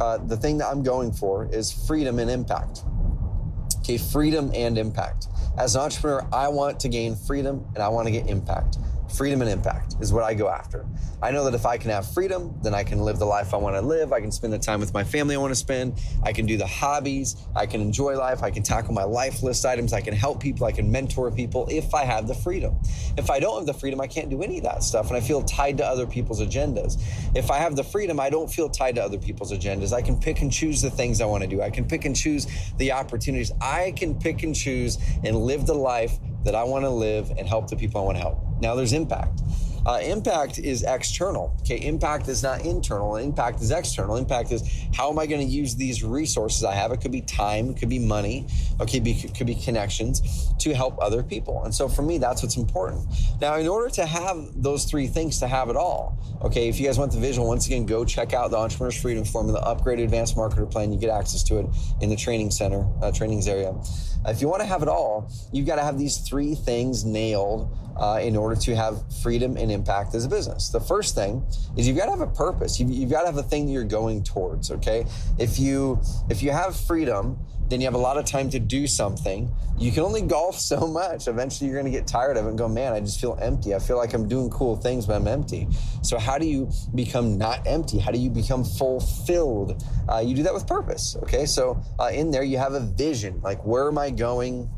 uh, 0.00 0.18
the 0.18 0.36
thing 0.36 0.58
that 0.58 0.68
I'm 0.68 0.82
going 0.82 1.12
for 1.12 1.48
is 1.52 1.72
freedom 1.72 2.18
and 2.18 2.30
impact. 2.30 2.82
Okay, 3.80 3.98
freedom 3.98 4.50
and 4.54 4.76
impact. 4.76 5.28
As 5.58 5.74
an 5.74 5.82
entrepreneur, 5.82 6.26
I 6.32 6.48
want 6.48 6.78
to 6.80 6.88
gain 6.88 7.16
freedom 7.16 7.64
and 7.74 7.82
I 7.82 7.88
want 7.88 8.06
to 8.06 8.12
get 8.12 8.28
impact. 8.28 8.78
Freedom 9.16 9.40
and 9.40 9.50
impact 9.50 9.94
is 10.00 10.12
what 10.12 10.22
I 10.22 10.34
go 10.34 10.48
after. 10.48 10.86
I 11.22 11.30
know 11.30 11.44
that 11.44 11.54
if 11.54 11.66
I 11.66 11.78
can 11.78 11.90
have 11.90 12.12
freedom, 12.12 12.54
then 12.62 12.74
I 12.74 12.84
can 12.84 13.00
live 13.00 13.18
the 13.18 13.24
life 13.24 13.54
I 13.54 13.56
want 13.56 13.74
to 13.74 13.80
live. 13.80 14.12
I 14.12 14.20
can 14.20 14.30
spend 14.30 14.52
the 14.52 14.58
time 14.58 14.80
with 14.80 14.92
my 14.92 15.02
family 15.02 15.34
I 15.34 15.38
want 15.38 15.50
to 15.50 15.56
spend. 15.56 15.98
I 16.22 16.32
can 16.32 16.46
do 16.46 16.56
the 16.56 16.66
hobbies. 16.66 17.36
I 17.56 17.66
can 17.66 17.80
enjoy 17.80 18.16
life. 18.16 18.42
I 18.42 18.50
can 18.50 18.62
tackle 18.62 18.92
my 18.92 19.04
life 19.04 19.42
list 19.42 19.64
items. 19.64 19.92
I 19.92 20.00
can 20.00 20.14
help 20.14 20.40
people. 20.40 20.66
I 20.66 20.72
can 20.72 20.92
mentor 20.92 21.30
people 21.30 21.66
if 21.70 21.94
I 21.94 22.04
have 22.04 22.28
the 22.28 22.34
freedom. 22.34 22.76
If 23.16 23.30
I 23.30 23.40
don't 23.40 23.56
have 23.58 23.66
the 23.66 23.74
freedom, 23.74 24.00
I 24.00 24.06
can't 24.06 24.28
do 24.28 24.42
any 24.42 24.58
of 24.58 24.64
that 24.64 24.82
stuff. 24.82 25.08
And 25.08 25.16
I 25.16 25.20
feel 25.20 25.42
tied 25.42 25.78
to 25.78 25.86
other 25.86 26.06
people's 26.06 26.40
agendas. 26.40 27.02
If 27.34 27.50
I 27.50 27.58
have 27.58 27.76
the 27.76 27.84
freedom, 27.84 28.20
I 28.20 28.30
don't 28.30 28.48
feel 28.48 28.68
tied 28.68 28.94
to 28.96 29.02
other 29.02 29.18
people's 29.18 29.52
agendas. 29.52 29.92
I 29.92 30.02
can 30.02 30.20
pick 30.20 30.42
and 30.42 30.52
choose 30.52 30.82
the 30.82 30.90
things 30.90 31.20
I 31.20 31.26
want 31.26 31.42
to 31.42 31.48
do. 31.48 31.62
I 31.62 31.70
can 31.70 31.86
pick 31.86 32.04
and 32.04 32.14
choose 32.14 32.46
the 32.76 32.92
opportunities. 32.92 33.50
I 33.60 33.92
can 33.96 34.18
pick 34.18 34.42
and 34.42 34.54
choose 34.54 34.98
and 35.24 35.36
live 35.36 35.66
the 35.66 35.74
life 35.74 36.18
that 36.44 36.54
I 36.54 36.62
want 36.64 36.84
to 36.84 36.90
live 36.90 37.30
and 37.36 37.48
help 37.48 37.68
the 37.68 37.76
people 37.76 38.00
I 38.00 38.04
want 38.04 38.16
to 38.18 38.22
help. 38.22 38.47
Now 38.60 38.74
there's 38.74 38.92
impact. 38.92 39.40
Uh, 39.86 40.00
impact 40.02 40.58
is 40.58 40.82
external. 40.82 41.56
Okay, 41.60 41.84
impact 41.86 42.28
is 42.28 42.42
not 42.42 42.64
internal. 42.64 43.16
Impact 43.16 43.60
is 43.60 43.70
external. 43.70 44.16
Impact 44.16 44.52
is 44.52 44.62
how 44.94 45.10
am 45.10 45.18
I 45.18 45.26
going 45.26 45.40
to 45.40 45.52
use 45.52 45.76
these 45.76 46.02
resources 46.04 46.64
I 46.64 46.74
have? 46.74 46.92
It 46.92 47.00
could 47.00 47.12
be 47.12 47.20
time, 47.22 47.70
it 47.70 47.78
could 47.78 47.88
be 47.88 47.98
money, 47.98 48.46
okay, 48.80 49.00
be, 49.00 49.14
could 49.14 49.46
be 49.46 49.54
connections 49.54 50.52
to 50.58 50.74
help 50.74 50.98
other 51.00 51.22
people. 51.22 51.64
And 51.64 51.74
so 51.74 51.88
for 51.88 52.02
me, 52.02 52.18
that's 52.18 52.42
what's 52.42 52.56
important. 52.56 53.06
Now, 53.40 53.56
in 53.56 53.68
order 53.68 53.90
to 53.94 54.06
have 54.06 54.36
those 54.54 54.84
three 54.84 55.06
things, 55.06 55.38
to 55.40 55.46
have 55.46 55.68
it 55.68 55.76
all, 55.76 56.18
okay, 56.42 56.68
if 56.68 56.80
you 56.80 56.86
guys 56.86 56.98
want 56.98 57.12
the 57.12 57.18
visual, 57.18 57.46
once 57.46 57.66
again, 57.66 57.86
go 57.86 58.04
check 58.04 58.32
out 58.32 58.50
the 58.50 58.56
Entrepreneur's 58.56 59.00
Freedom 59.00 59.24
Formula, 59.24 59.62
upgraded 59.62 60.04
advanced 60.04 60.36
marketer 60.36 60.70
plan. 60.70 60.92
You 60.92 60.98
get 60.98 61.10
access 61.10 61.42
to 61.44 61.58
it 61.58 61.66
in 62.00 62.10
the 62.10 62.16
training 62.16 62.50
center, 62.50 62.86
uh, 63.02 63.12
trainings 63.12 63.46
area. 63.46 63.74
If 64.26 64.40
you 64.40 64.48
want 64.48 64.60
to 64.62 64.66
have 64.66 64.82
it 64.82 64.88
all, 64.88 65.30
you've 65.52 65.66
got 65.66 65.76
to 65.76 65.82
have 65.82 65.98
these 65.98 66.18
three 66.18 66.54
things 66.54 67.04
nailed 67.04 67.76
uh, 67.96 68.20
in 68.22 68.36
order 68.36 68.56
to 68.56 68.76
have 68.76 69.02
freedom 69.22 69.56
and 69.56 69.67
impact 69.70 70.14
as 70.14 70.24
a 70.24 70.28
business. 70.28 70.68
The 70.68 70.80
first 70.80 71.14
thing 71.14 71.44
is 71.76 71.86
you've 71.86 71.96
got 71.96 72.06
to 72.06 72.12
have 72.12 72.20
a 72.20 72.26
purpose. 72.26 72.78
You've, 72.78 72.90
you've 72.90 73.10
got 73.10 73.20
to 73.20 73.26
have 73.26 73.38
a 73.38 73.42
thing 73.42 73.66
that 73.66 73.72
you're 73.72 73.84
going 73.84 74.22
towards. 74.22 74.70
Okay, 74.70 75.04
if 75.38 75.58
you 75.58 76.00
if 76.28 76.42
you 76.42 76.50
have 76.50 76.76
freedom, 76.76 77.38
then 77.68 77.80
you 77.80 77.86
have 77.86 77.94
a 77.94 77.98
lot 77.98 78.16
of 78.16 78.24
time 78.24 78.48
to 78.50 78.58
do 78.58 78.86
something. 78.86 79.52
You 79.78 79.92
can 79.92 80.02
only 80.02 80.22
golf 80.22 80.58
so 80.58 80.86
much. 80.86 81.28
Eventually, 81.28 81.70
you're 81.70 81.80
going 81.80 81.90
to 81.90 81.96
get 81.96 82.06
tired 82.06 82.36
of 82.36 82.46
it 82.46 82.48
and 82.48 82.58
go, 82.58 82.68
man, 82.68 82.92
I 82.92 83.00
just 83.00 83.20
feel 83.20 83.38
empty. 83.40 83.74
I 83.74 83.78
feel 83.78 83.96
like 83.96 84.14
I'm 84.14 84.28
doing 84.28 84.50
cool 84.50 84.76
things, 84.76 85.06
but 85.06 85.14
I'm 85.14 85.28
empty. 85.28 85.68
So, 86.02 86.18
how 86.18 86.38
do 86.38 86.46
you 86.46 86.70
become 86.94 87.38
not 87.38 87.66
empty? 87.66 87.98
How 87.98 88.10
do 88.10 88.18
you 88.18 88.30
become 88.30 88.64
fulfilled? 88.64 89.84
Uh, 90.08 90.18
you 90.18 90.34
do 90.34 90.42
that 90.44 90.54
with 90.54 90.66
purpose. 90.66 91.16
Okay, 91.22 91.46
so 91.46 91.80
uh, 91.98 92.10
in 92.12 92.30
there, 92.30 92.42
you 92.42 92.58
have 92.58 92.72
a 92.72 92.80
vision 92.80 93.40
like, 93.42 93.64
where 93.64 93.88
am 93.88 93.98
I 93.98 94.10
going? 94.10 94.70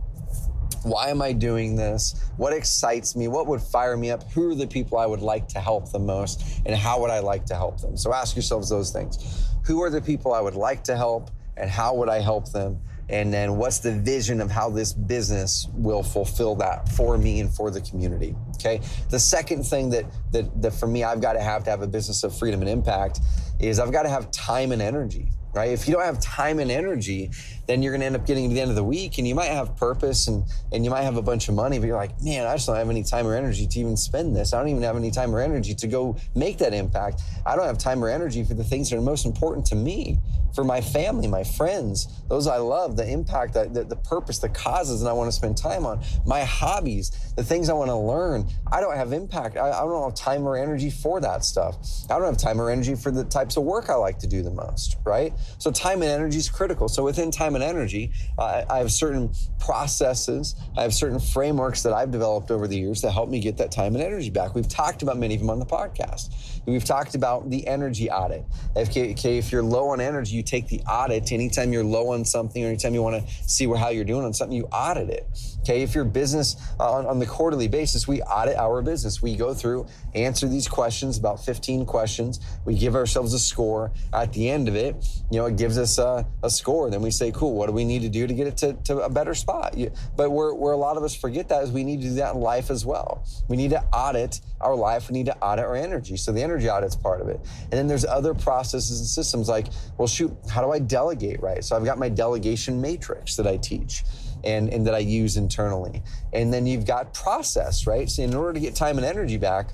Why 0.82 1.10
am 1.10 1.20
I 1.20 1.32
doing 1.32 1.76
this? 1.76 2.14
What 2.36 2.52
excites 2.52 3.14
me? 3.14 3.28
What 3.28 3.46
would 3.46 3.60
fire 3.60 3.96
me 3.96 4.10
up? 4.10 4.30
Who 4.32 4.50
are 4.50 4.54
the 4.54 4.66
people 4.66 4.98
I 4.98 5.06
would 5.06 5.20
like 5.20 5.46
to 5.48 5.60
help 5.60 5.90
the 5.92 5.98
most? 5.98 6.42
And 6.64 6.74
how 6.74 7.00
would 7.00 7.10
I 7.10 7.18
like 7.18 7.44
to 7.46 7.54
help 7.54 7.80
them? 7.80 7.96
So 7.96 8.14
ask 8.14 8.34
yourselves 8.34 8.70
those 8.70 8.90
things. 8.90 9.46
Who 9.66 9.82
are 9.82 9.90
the 9.90 10.00
people 10.00 10.32
I 10.32 10.40
would 10.40 10.54
like 10.54 10.82
to 10.84 10.96
help? 10.96 11.30
And 11.56 11.68
how 11.68 11.94
would 11.96 12.08
I 12.08 12.20
help 12.20 12.50
them? 12.52 12.80
And 13.10 13.34
then 13.34 13.56
what's 13.56 13.80
the 13.80 13.92
vision 13.92 14.40
of 14.40 14.50
how 14.50 14.70
this 14.70 14.92
business 14.92 15.66
will 15.74 16.02
fulfill 16.02 16.54
that 16.56 16.88
for 16.90 17.18
me 17.18 17.40
and 17.40 17.52
for 17.52 17.70
the 17.70 17.80
community? 17.80 18.36
Okay. 18.54 18.80
The 19.10 19.18
second 19.18 19.64
thing 19.64 19.90
that, 19.90 20.06
that, 20.32 20.62
that 20.62 20.72
for 20.72 20.86
me, 20.86 21.04
I've 21.04 21.20
got 21.20 21.34
to 21.34 21.40
have 21.40 21.64
to 21.64 21.70
have 21.70 21.82
a 21.82 21.88
business 21.88 22.22
of 22.22 22.36
freedom 22.38 22.60
and 22.60 22.70
impact 22.70 23.20
is 23.58 23.80
I've 23.80 23.92
got 23.92 24.04
to 24.04 24.08
have 24.08 24.30
time 24.30 24.72
and 24.72 24.80
energy 24.80 25.28
right? 25.52 25.70
If 25.70 25.88
you 25.88 25.94
don't 25.94 26.04
have 26.04 26.20
time 26.20 26.58
and 26.58 26.70
energy, 26.70 27.30
then 27.66 27.82
you're 27.82 27.92
going 27.92 28.00
to 28.00 28.06
end 28.06 28.16
up 28.16 28.26
getting 28.26 28.48
to 28.48 28.54
the 28.54 28.60
end 28.60 28.70
of 28.70 28.76
the 28.76 28.84
week 28.84 29.18
and 29.18 29.26
you 29.26 29.34
might 29.34 29.46
have 29.46 29.76
purpose 29.76 30.28
and, 30.28 30.44
and 30.72 30.84
you 30.84 30.90
might 30.90 31.02
have 31.02 31.16
a 31.16 31.22
bunch 31.22 31.48
of 31.48 31.54
money, 31.54 31.78
but 31.78 31.86
you're 31.86 31.96
like, 31.96 32.20
man, 32.22 32.46
I 32.46 32.54
just 32.54 32.66
don't 32.66 32.76
have 32.76 32.90
any 32.90 33.02
time 33.02 33.26
or 33.26 33.34
energy 33.34 33.66
to 33.66 33.78
even 33.78 33.96
spend 33.96 34.36
this. 34.36 34.52
I 34.52 34.58
don't 34.58 34.68
even 34.68 34.82
have 34.82 34.96
any 34.96 35.10
time 35.10 35.34
or 35.34 35.40
energy 35.40 35.74
to 35.74 35.86
go 35.86 36.16
make 36.34 36.58
that 36.58 36.74
impact. 36.74 37.22
I 37.46 37.56
don't 37.56 37.66
have 37.66 37.78
time 37.78 38.02
or 38.04 38.08
energy 38.08 38.44
for 38.44 38.54
the 38.54 38.64
things 38.64 38.90
that 38.90 38.96
are 38.96 39.02
most 39.02 39.24
important 39.24 39.66
to 39.66 39.76
me, 39.76 40.18
for 40.54 40.64
my 40.64 40.80
family, 40.80 41.28
my 41.28 41.44
friends, 41.44 42.08
those 42.28 42.46
I 42.46 42.56
love, 42.56 42.96
the 42.96 43.08
impact, 43.08 43.54
the, 43.54 43.68
the, 43.68 43.84
the 43.84 43.96
purpose, 43.96 44.38
the 44.38 44.48
causes 44.48 45.00
that 45.00 45.08
I 45.08 45.12
want 45.12 45.28
to 45.28 45.32
spend 45.32 45.56
time 45.56 45.86
on, 45.86 46.02
my 46.26 46.42
hobbies, 46.42 47.10
the 47.36 47.44
things 47.44 47.70
I 47.70 47.74
want 47.74 47.88
to 47.90 47.96
learn. 47.96 48.48
I 48.72 48.80
don't 48.80 48.96
have 48.96 49.12
impact. 49.12 49.56
I, 49.56 49.70
I 49.70 49.80
don't 49.82 50.02
have 50.02 50.14
time 50.14 50.46
or 50.46 50.56
energy 50.56 50.90
for 50.90 51.20
that 51.20 51.44
stuff. 51.44 51.76
I 52.10 52.18
don't 52.18 52.24
have 52.24 52.36
time 52.36 52.60
or 52.60 52.70
energy 52.70 52.94
for 52.94 53.10
the 53.10 53.24
types 53.24 53.56
of 53.56 53.62
work 53.62 53.90
I 53.90 53.94
like 53.94 54.18
to 54.20 54.26
do 54.26 54.42
the 54.42 54.50
most, 54.50 54.96
right? 55.04 55.32
So 55.58 55.70
time 55.70 56.02
and 56.02 56.10
energy 56.10 56.38
is 56.38 56.48
critical. 56.48 56.88
So 56.88 57.04
within 57.04 57.30
time 57.30 57.54
and 57.54 57.64
energy, 57.64 58.12
uh, 58.38 58.64
I 58.68 58.78
have 58.78 58.92
certain 58.92 59.32
processes, 59.58 60.56
I 60.76 60.82
have 60.82 60.94
certain 60.94 61.20
frameworks 61.20 61.82
that 61.82 61.92
I've 61.92 62.10
developed 62.10 62.50
over 62.50 62.66
the 62.66 62.78
years 62.78 63.02
that 63.02 63.10
help 63.10 63.28
me 63.28 63.40
get 63.40 63.56
that 63.58 63.70
time 63.70 63.94
and 63.94 64.02
energy 64.02 64.30
back. 64.30 64.54
We've 64.54 64.68
talked 64.68 65.02
about 65.02 65.18
many 65.18 65.34
of 65.34 65.40
them 65.40 65.50
on 65.50 65.58
the 65.58 65.66
podcast. 65.66 66.34
We've 66.66 66.84
talked 66.84 67.14
about 67.14 67.50
the 67.50 67.66
energy 67.66 68.10
audit. 68.10 68.44
If, 68.76 68.96
if 68.96 69.52
you're 69.52 69.62
low 69.62 69.88
on 69.90 70.00
energy, 70.00 70.36
you 70.36 70.42
take 70.42 70.68
the 70.68 70.80
audit. 70.80 71.32
Anytime 71.32 71.72
you're 71.72 71.84
low 71.84 72.12
on 72.12 72.24
something 72.24 72.62
or 72.64 72.68
anytime 72.68 72.94
you 72.94 73.02
want 73.02 73.26
to 73.26 73.32
see 73.48 73.66
how 73.66 73.88
you're 73.88 74.04
doing 74.04 74.24
on 74.24 74.34
something, 74.34 74.56
you 74.56 74.64
audit 74.66 75.10
it. 75.10 75.26
Okay, 75.60 75.82
if 75.82 75.94
your 75.94 76.04
business 76.04 76.56
uh, 76.78 76.90
on, 76.90 77.06
on 77.06 77.18
the 77.18 77.26
quarterly 77.26 77.68
basis, 77.68 78.08
we 78.08 78.22
audit 78.22 78.56
our 78.56 78.82
business. 78.82 79.20
We 79.20 79.36
go 79.36 79.52
through, 79.52 79.86
answer 80.14 80.48
these 80.48 80.68
questions, 80.68 81.18
about 81.18 81.44
15 81.44 81.86
questions. 81.86 82.40
We 82.64 82.74
give 82.74 82.94
ourselves 82.94 83.34
a 83.34 83.38
score. 83.38 83.92
At 84.12 84.32
the 84.32 84.48
end 84.48 84.68
of 84.68 84.76
it, 84.76 85.04
you 85.30 85.38
know, 85.38 85.46
it 85.46 85.56
gives 85.56 85.78
us 85.78 85.98
a, 85.98 86.26
a 86.42 86.50
score. 86.50 86.90
Then 86.90 87.02
we 87.02 87.10
say, 87.10 87.30
cool, 87.30 87.54
what 87.54 87.66
do 87.66 87.72
we 87.72 87.84
need 87.84 88.02
to 88.02 88.08
do 88.08 88.26
to 88.26 88.34
get 88.34 88.48
it 88.48 88.56
to, 88.58 88.72
to 88.84 88.98
a 88.98 89.08
better 89.08 89.34
spot? 89.34 89.76
But 90.16 90.30
where, 90.30 90.52
where 90.52 90.72
a 90.72 90.76
lot 90.76 90.96
of 90.96 91.04
us 91.04 91.14
forget 91.14 91.48
that 91.50 91.62
is 91.62 91.70
we 91.70 91.84
need 91.84 92.02
to 92.02 92.08
do 92.08 92.14
that 92.14 92.34
in 92.34 92.40
life 92.40 92.70
as 92.70 92.84
well. 92.84 93.24
We 93.48 93.56
need 93.56 93.70
to 93.70 93.82
audit 93.92 94.40
our 94.60 94.74
life. 94.74 95.08
We 95.08 95.14
need 95.14 95.26
to 95.26 95.38
audit 95.38 95.64
our 95.64 95.76
energy. 95.76 96.16
So 96.16 96.32
the 96.32 96.42
energy 96.42 96.68
audit's 96.68 96.96
part 96.96 97.20
of 97.20 97.28
it. 97.28 97.40
And 97.62 97.72
then 97.72 97.86
there's 97.86 98.04
other 98.04 98.34
processes 98.34 98.98
and 98.98 99.08
systems 99.08 99.48
like, 99.48 99.68
well, 99.98 100.08
shoot, 100.08 100.36
how 100.50 100.62
do 100.62 100.72
I 100.72 100.80
delegate, 100.80 101.40
right? 101.40 101.64
So 101.64 101.76
I've 101.76 101.84
got 101.84 101.98
my 101.98 102.08
delegation 102.08 102.80
matrix 102.80 103.36
that 103.36 103.46
I 103.46 103.56
teach 103.56 104.02
and, 104.42 104.68
and 104.72 104.86
that 104.86 104.94
I 104.94 104.98
use 104.98 105.36
internally. 105.36 106.02
And 106.32 106.52
then 106.52 106.66
you've 106.66 106.86
got 106.86 107.14
process, 107.14 107.86
right? 107.86 108.10
So 108.10 108.22
in 108.22 108.34
order 108.34 108.54
to 108.54 108.60
get 108.60 108.74
time 108.74 108.96
and 108.96 109.06
energy 109.06 109.36
back, 109.36 109.72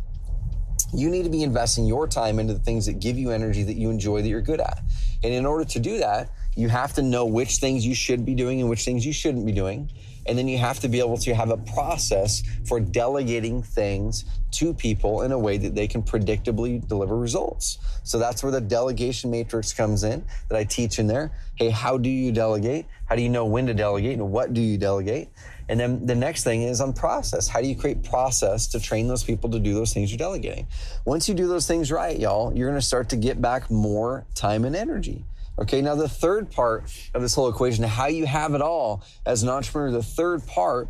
you 0.94 1.10
need 1.10 1.24
to 1.24 1.30
be 1.30 1.42
investing 1.42 1.84
your 1.84 2.06
time 2.06 2.38
into 2.38 2.54
the 2.54 2.60
things 2.60 2.86
that 2.86 3.00
give 3.00 3.18
you 3.18 3.30
energy 3.30 3.62
that 3.62 3.76
you 3.76 3.90
enjoy 3.90 4.22
that 4.22 4.28
you're 4.28 4.40
good 4.40 4.60
at. 4.60 4.80
And 5.22 5.32
in 5.32 5.46
order 5.46 5.64
to 5.64 5.78
do 5.78 5.98
that, 5.98 6.30
you 6.54 6.68
have 6.68 6.94
to 6.94 7.02
know 7.02 7.26
which 7.26 7.56
things 7.56 7.86
you 7.86 7.94
should 7.94 8.24
be 8.24 8.34
doing 8.34 8.60
and 8.60 8.70
which 8.70 8.84
things 8.84 9.04
you 9.04 9.12
shouldn't 9.12 9.44
be 9.44 9.52
doing. 9.52 9.90
And 10.26 10.36
then 10.36 10.48
you 10.48 10.58
have 10.58 10.80
to 10.80 10.88
be 10.88 10.98
able 10.98 11.18
to 11.18 11.34
have 11.34 11.50
a 11.50 11.56
process 11.56 12.42
for 12.66 12.80
delegating 12.80 13.62
things 13.62 14.24
to 14.52 14.74
people 14.74 15.22
in 15.22 15.32
a 15.32 15.38
way 15.38 15.56
that 15.58 15.74
they 15.74 15.86
can 15.86 16.02
predictably 16.02 16.86
deliver 16.86 17.16
results. 17.16 17.78
So 18.02 18.18
that's 18.18 18.42
where 18.42 18.50
the 18.50 18.60
delegation 18.60 19.30
matrix 19.30 19.72
comes 19.72 20.02
in 20.02 20.24
that 20.48 20.56
I 20.56 20.64
teach 20.64 20.98
in 20.98 21.06
there. 21.06 21.30
Hey, 21.54 21.70
how 21.70 21.96
do 21.96 22.08
you 22.08 22.32
delegate? 22.32 22.86
How 23.04 23.14
do 23.14 23.22
you 23.22 23.28
know 23.28 23.46
when 23.46 23.66
to 23.66 23.74
delegate 23.74 24.14
and 24.14 24.32
what 24.32 24.52
do 24.52 24.60
you 24.60 24.78
delegate? 24.78 25.28
And 25.68 25.80
then 25.80 26.06
the 26.06 26.14
next 26.14 26.44
thing 26.44 26.62
is 26.62 26.80
on 26.80 26.92
process. 26.92 27.48
How 27.48 27.60
do 27.60 27.66
you 27.66 27.76
create 27.76 28.04
process 28.04 28.68
to 28.68 28.80
train 28.80 29.08
those 29.08 29.24
people 29.24 29.50
to 29.50 29.58
do 29.58 29.74
those 29.74 29.92
things 29.92 30.10
you're 30.10 30.18
delegating? 30.18 30.66
Once 31.04 31.28
you 31.28 31.34
do 31.34 31.48
those 31.48 31.66
things 31.66 31.90
right, 31.90 32.18
y'all, 32.18 32.56
you're 32.56 32.68
going 32.68 32.80
to 32.80 32.86
start 32.86 33.08
to 33.10 33.16
get 33.16 33.40
back 33.40 33.70
more 33.70 34.26
time 34.34 34.64
and 34.64 34.76
energy. 34.76 35.24
Okay, 35.58 35.80
now 35.80 35.94
the 35.94 36.08
third 36.08 36.50
part 36.50 36.84
of 37.14 37.22
this 37.22 37.34
whole 37.34 37.48
equation, 37.48 37.82
how 37.82 38.06
you 38.06 38.26
have 38.26 38.54
it 38.54 38.60
all 38.60 39.02
as 39.24 39.42
an 39.42 39.48
entrepreneur, 39.48 39.90
the 39.90 40.02
third 40.02 40.46
part 40.46 40.88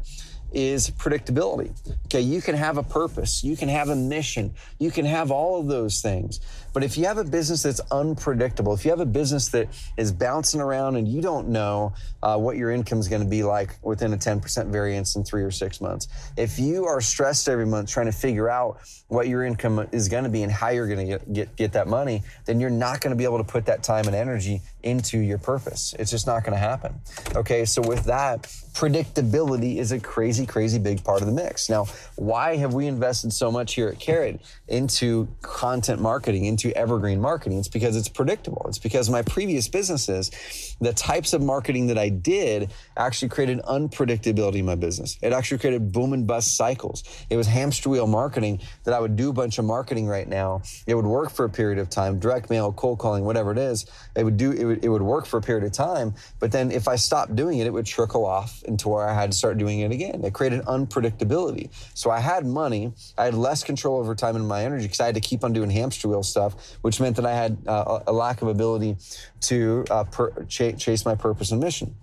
is 0.56 0.90
predictability. 0.90 1.70
Okay, 2.06 2.22
you 2.22 2.40
can 2.40 2.54
have 2.54 2.78
a 2.78 2.82
purpose, 2.82 3.44
you 3.44 3.58
can 3.58 3.68
have 3.68 3.90
a 3.90 3.94
mission, 3.94 4.54
you 4.78 4.90
can 4.90 5.04
have 5.04 5.30
all 5.30 5.60
of 5.60 5.66
those 5.66 6.00
things. 6.00 6.40
But 6.72 6.82
if 6.82 6.96
you 6.96 7.04
have 7.04 7.18
a 7.18 7.24
business 7.24 7.62
that's 7.62 7.80
unpredictable, 7.90 8.72
if 8.72 8.84
you 8.84 8.90
have 8.90 9.00
a 9.00 9.06
business 9.06 9.48
that 9.48 9.68
is 9.98 10.12
bouncing 10.12 10.62
around 10.62 10.96
and 10.96 11.06
you 11.06 11.20
don't 11.20 11.48
know 11.48 11.92
uh, 12.22 12.38
what 12.38 12.56
your 12.56 12.70
income 12.70 12.98
is 12.98 13.08
going 13.08 13.22
to 13.22 13.28
be 13.28 13.42
like 13.42 13.76
within 13.82 14.14
a 14.14 14.16
10% 14.16 14.66
variance 14.68 15.14
in 15.14 15.24
three 15.24 15.42
or 15.42 15.50
six 15.50 15.80
months, 15.82 16.08
if 16.38 16.58
you 16.58 16.86
are 16.86 17.02
stressed 17.02 17.50
every 17.50 17.66
month 17.66 17.90
trying 17.90 18.06
to 18.06 18.12
figure 18.12 18.48
out 18.48 18.78
what 19.08 19.28
your 19.28 19.44
income 19.44 19.86
is 19.92 20.08
going 20.08 20.24
to 20.24 20.30
be 20.30 20.42
and 20.42 20.50
how 20.50 20.70
you're 20.70 20.88
going 20.88 21.06
to 21.06 21.18
get, 21.18 21.32
get, 21.32 21.56
get 21.56 21.72
that 21.72 21.86
money, 21.86 22.22
then 22.46 22.60
you're 22.60 22.70
not 22.70 23.02
going 23.02 23.10
to 23.10 23.16
be 23.16 23.24
able 23.24 23.38
to 23.38 23.44
put 23.44 23.66
that 23.66 23.82
time 23.82 24.06
and 24.06 24.16
energy 24.16 24.62
into 24.82 25.18
your 25.18 25.38
purpose. 25.38 25.94
It's 25.98 26.10
just 26.10 26.26
not 26.26 26.44
going 26.44 26.54
to 26.54 26.58
happen. 26.58 26.94
Okay, 27.34 27.66
so 27.66 27.82
with 27.82 28.04
that, 28.04 28.50
predictability 28.76 29.78
is 29.78 29.90
a 29.90 29.98
crazy, 29.98 30.44
crazy 30.44 30.78
big 30.78 31.02
part 31.02 31.22
of 31.22 31.26
the 31.26 31.32
mix. 31.32 31.70
Now, 31.70 31.86
why 32.16 32.56
have 32.56 32.74
we 32.74 32.86
invested 32.86 33.32
so 33.32 33.50
much 33.50 33.72
here 33.72 33.88
at 33.88 33.98
Carrot 33.98 34.38
into 34.68 35.28
content 35.40 35.98
marketing, 35.98 36.44
into 36.44 36.76
evergreen 36.76 37.18
marketing? 37.18 37.58
It's 37.58 37.68
because 37.68 37.96
it's 37.96 38.10
predictable. 38.10 38.66
It's 38.68 38.78
because 38.78 39.08
my 39.08 39.22
previous 39.22 39.66
businesses, 39.66 40.76
the 40.78 40.92
types 40.92 41.32
of 41.32 41.40
marketing 41.40 41.86
that 41.86 41.96
I 41.96 42.10
did 42.10 42.70
actually 42.98 43.30
created 43.30 43.62
unpredictability 43.62 44.56
in 44.56 44.66
my 44.66 44.74
business. 44.74 45.18
It 45.22 45.32
actually 45.32 45.56
created 45.58 45.90
boom 45.90 46.12
and 46.12 46.26
bust 46.26 46.54
cycles. 46.54 47.02
It 47.30 47.38
was 47.38 47.46
hamster 47.46 47.88
wheel 47.88 48.06
marketing 48.06 48.60
that 48.84 48.92
I 48.92 49.00
would 49.00 49.16
do 49.16 49.30
a 49.30 49.32
bunch 49.32 49.58
of 49.58 49.64
marketing 49.64 50.06
right 50.06 50.28
now. 50.28 50.60
It 50.86 50.94
would 50.96 51.06
work 51.06 51.30
for 51.30 51.46
a 51.46 51.50
period 51.50 51.78
of 51.78 51.88
time, 51.88 52.18
direct 52.18 52.50
mail, 52.50 52.72
cold 52.72 52.98
calling, 52.98 53.24
whatever 53.24 53.52
it 53.52 53.58
is. 53.58 53.86
It 54.14 54.24
would 54.24 54.36
do, 54.36 54.52
it 54.52 54.64
would, 54.66 54.84
it 54.84 54.90
would 54.90 55.00
work 55.00 55.24
for 55.24 55.38
a 55.38 55.42
period 55.42 55.64
of 55.64 55.72
time. 55.72 56.14
But 56.40 56.52
then 56.52 56.70
if 56.70 56.88
I 56.88 56.96
stopped 56.96 57.34
doing 57.34 57.60
it, 57.60 57.66
it 57.66 57.72
would 57.72 57.86
trickle 57.86 58.26
off 58.26 58.62
into 58.66 58.88
where 58.88 59.08
I 59.08 59.14
had 59.14 59.32
to 59.32 59.36
start 59.36 59.58
doing 59.58 59.80
it 59.80 59.92
again. 59.92 60.24
It 60.24 60.32
created 60.32 60.62
unpredictability. 60.62 61.70
So 61.94 62.10
I 62.10 62.20
had 62.20 62.46
money. 62.46 62.92
I 63.16 63.24
had 63.24 63.34
less 63.34 63.64
control 63.64 63.98
over 63.98 64.14
time 64.14 64.36
and 64.36 64.46
my 64.46 64.64
energy 64.64 64.84
because 64.84 65.00
I 65.00 65.06
had 65.06 65.14
to 65.14 65.20
keep 65.20 65.44
on 65.44 65.52
doing 65.52 65.70
hamster 65.70 66.08
wheel 66.08 66.22
stuff, 66.22 66.76
which 66.82 67.00
meant 67.00 67.16
that 67.16 67.26
I 67.26 67.34
had 67.34 67.58
uh, 67.66 68.00
a 68.06 68.12
lack 68.12 68.42
of 68.42 68.48
ability 68.48 68.96
to 69.42 69.84
uh, 69.90 70.04
per- 70.04 70.44
ch- 70.44 70.76
chase 70.78 71.04
my 71.04 71.14
purpose 71.14 71.50
and 71.50 71.60
mission. 71.60 71.94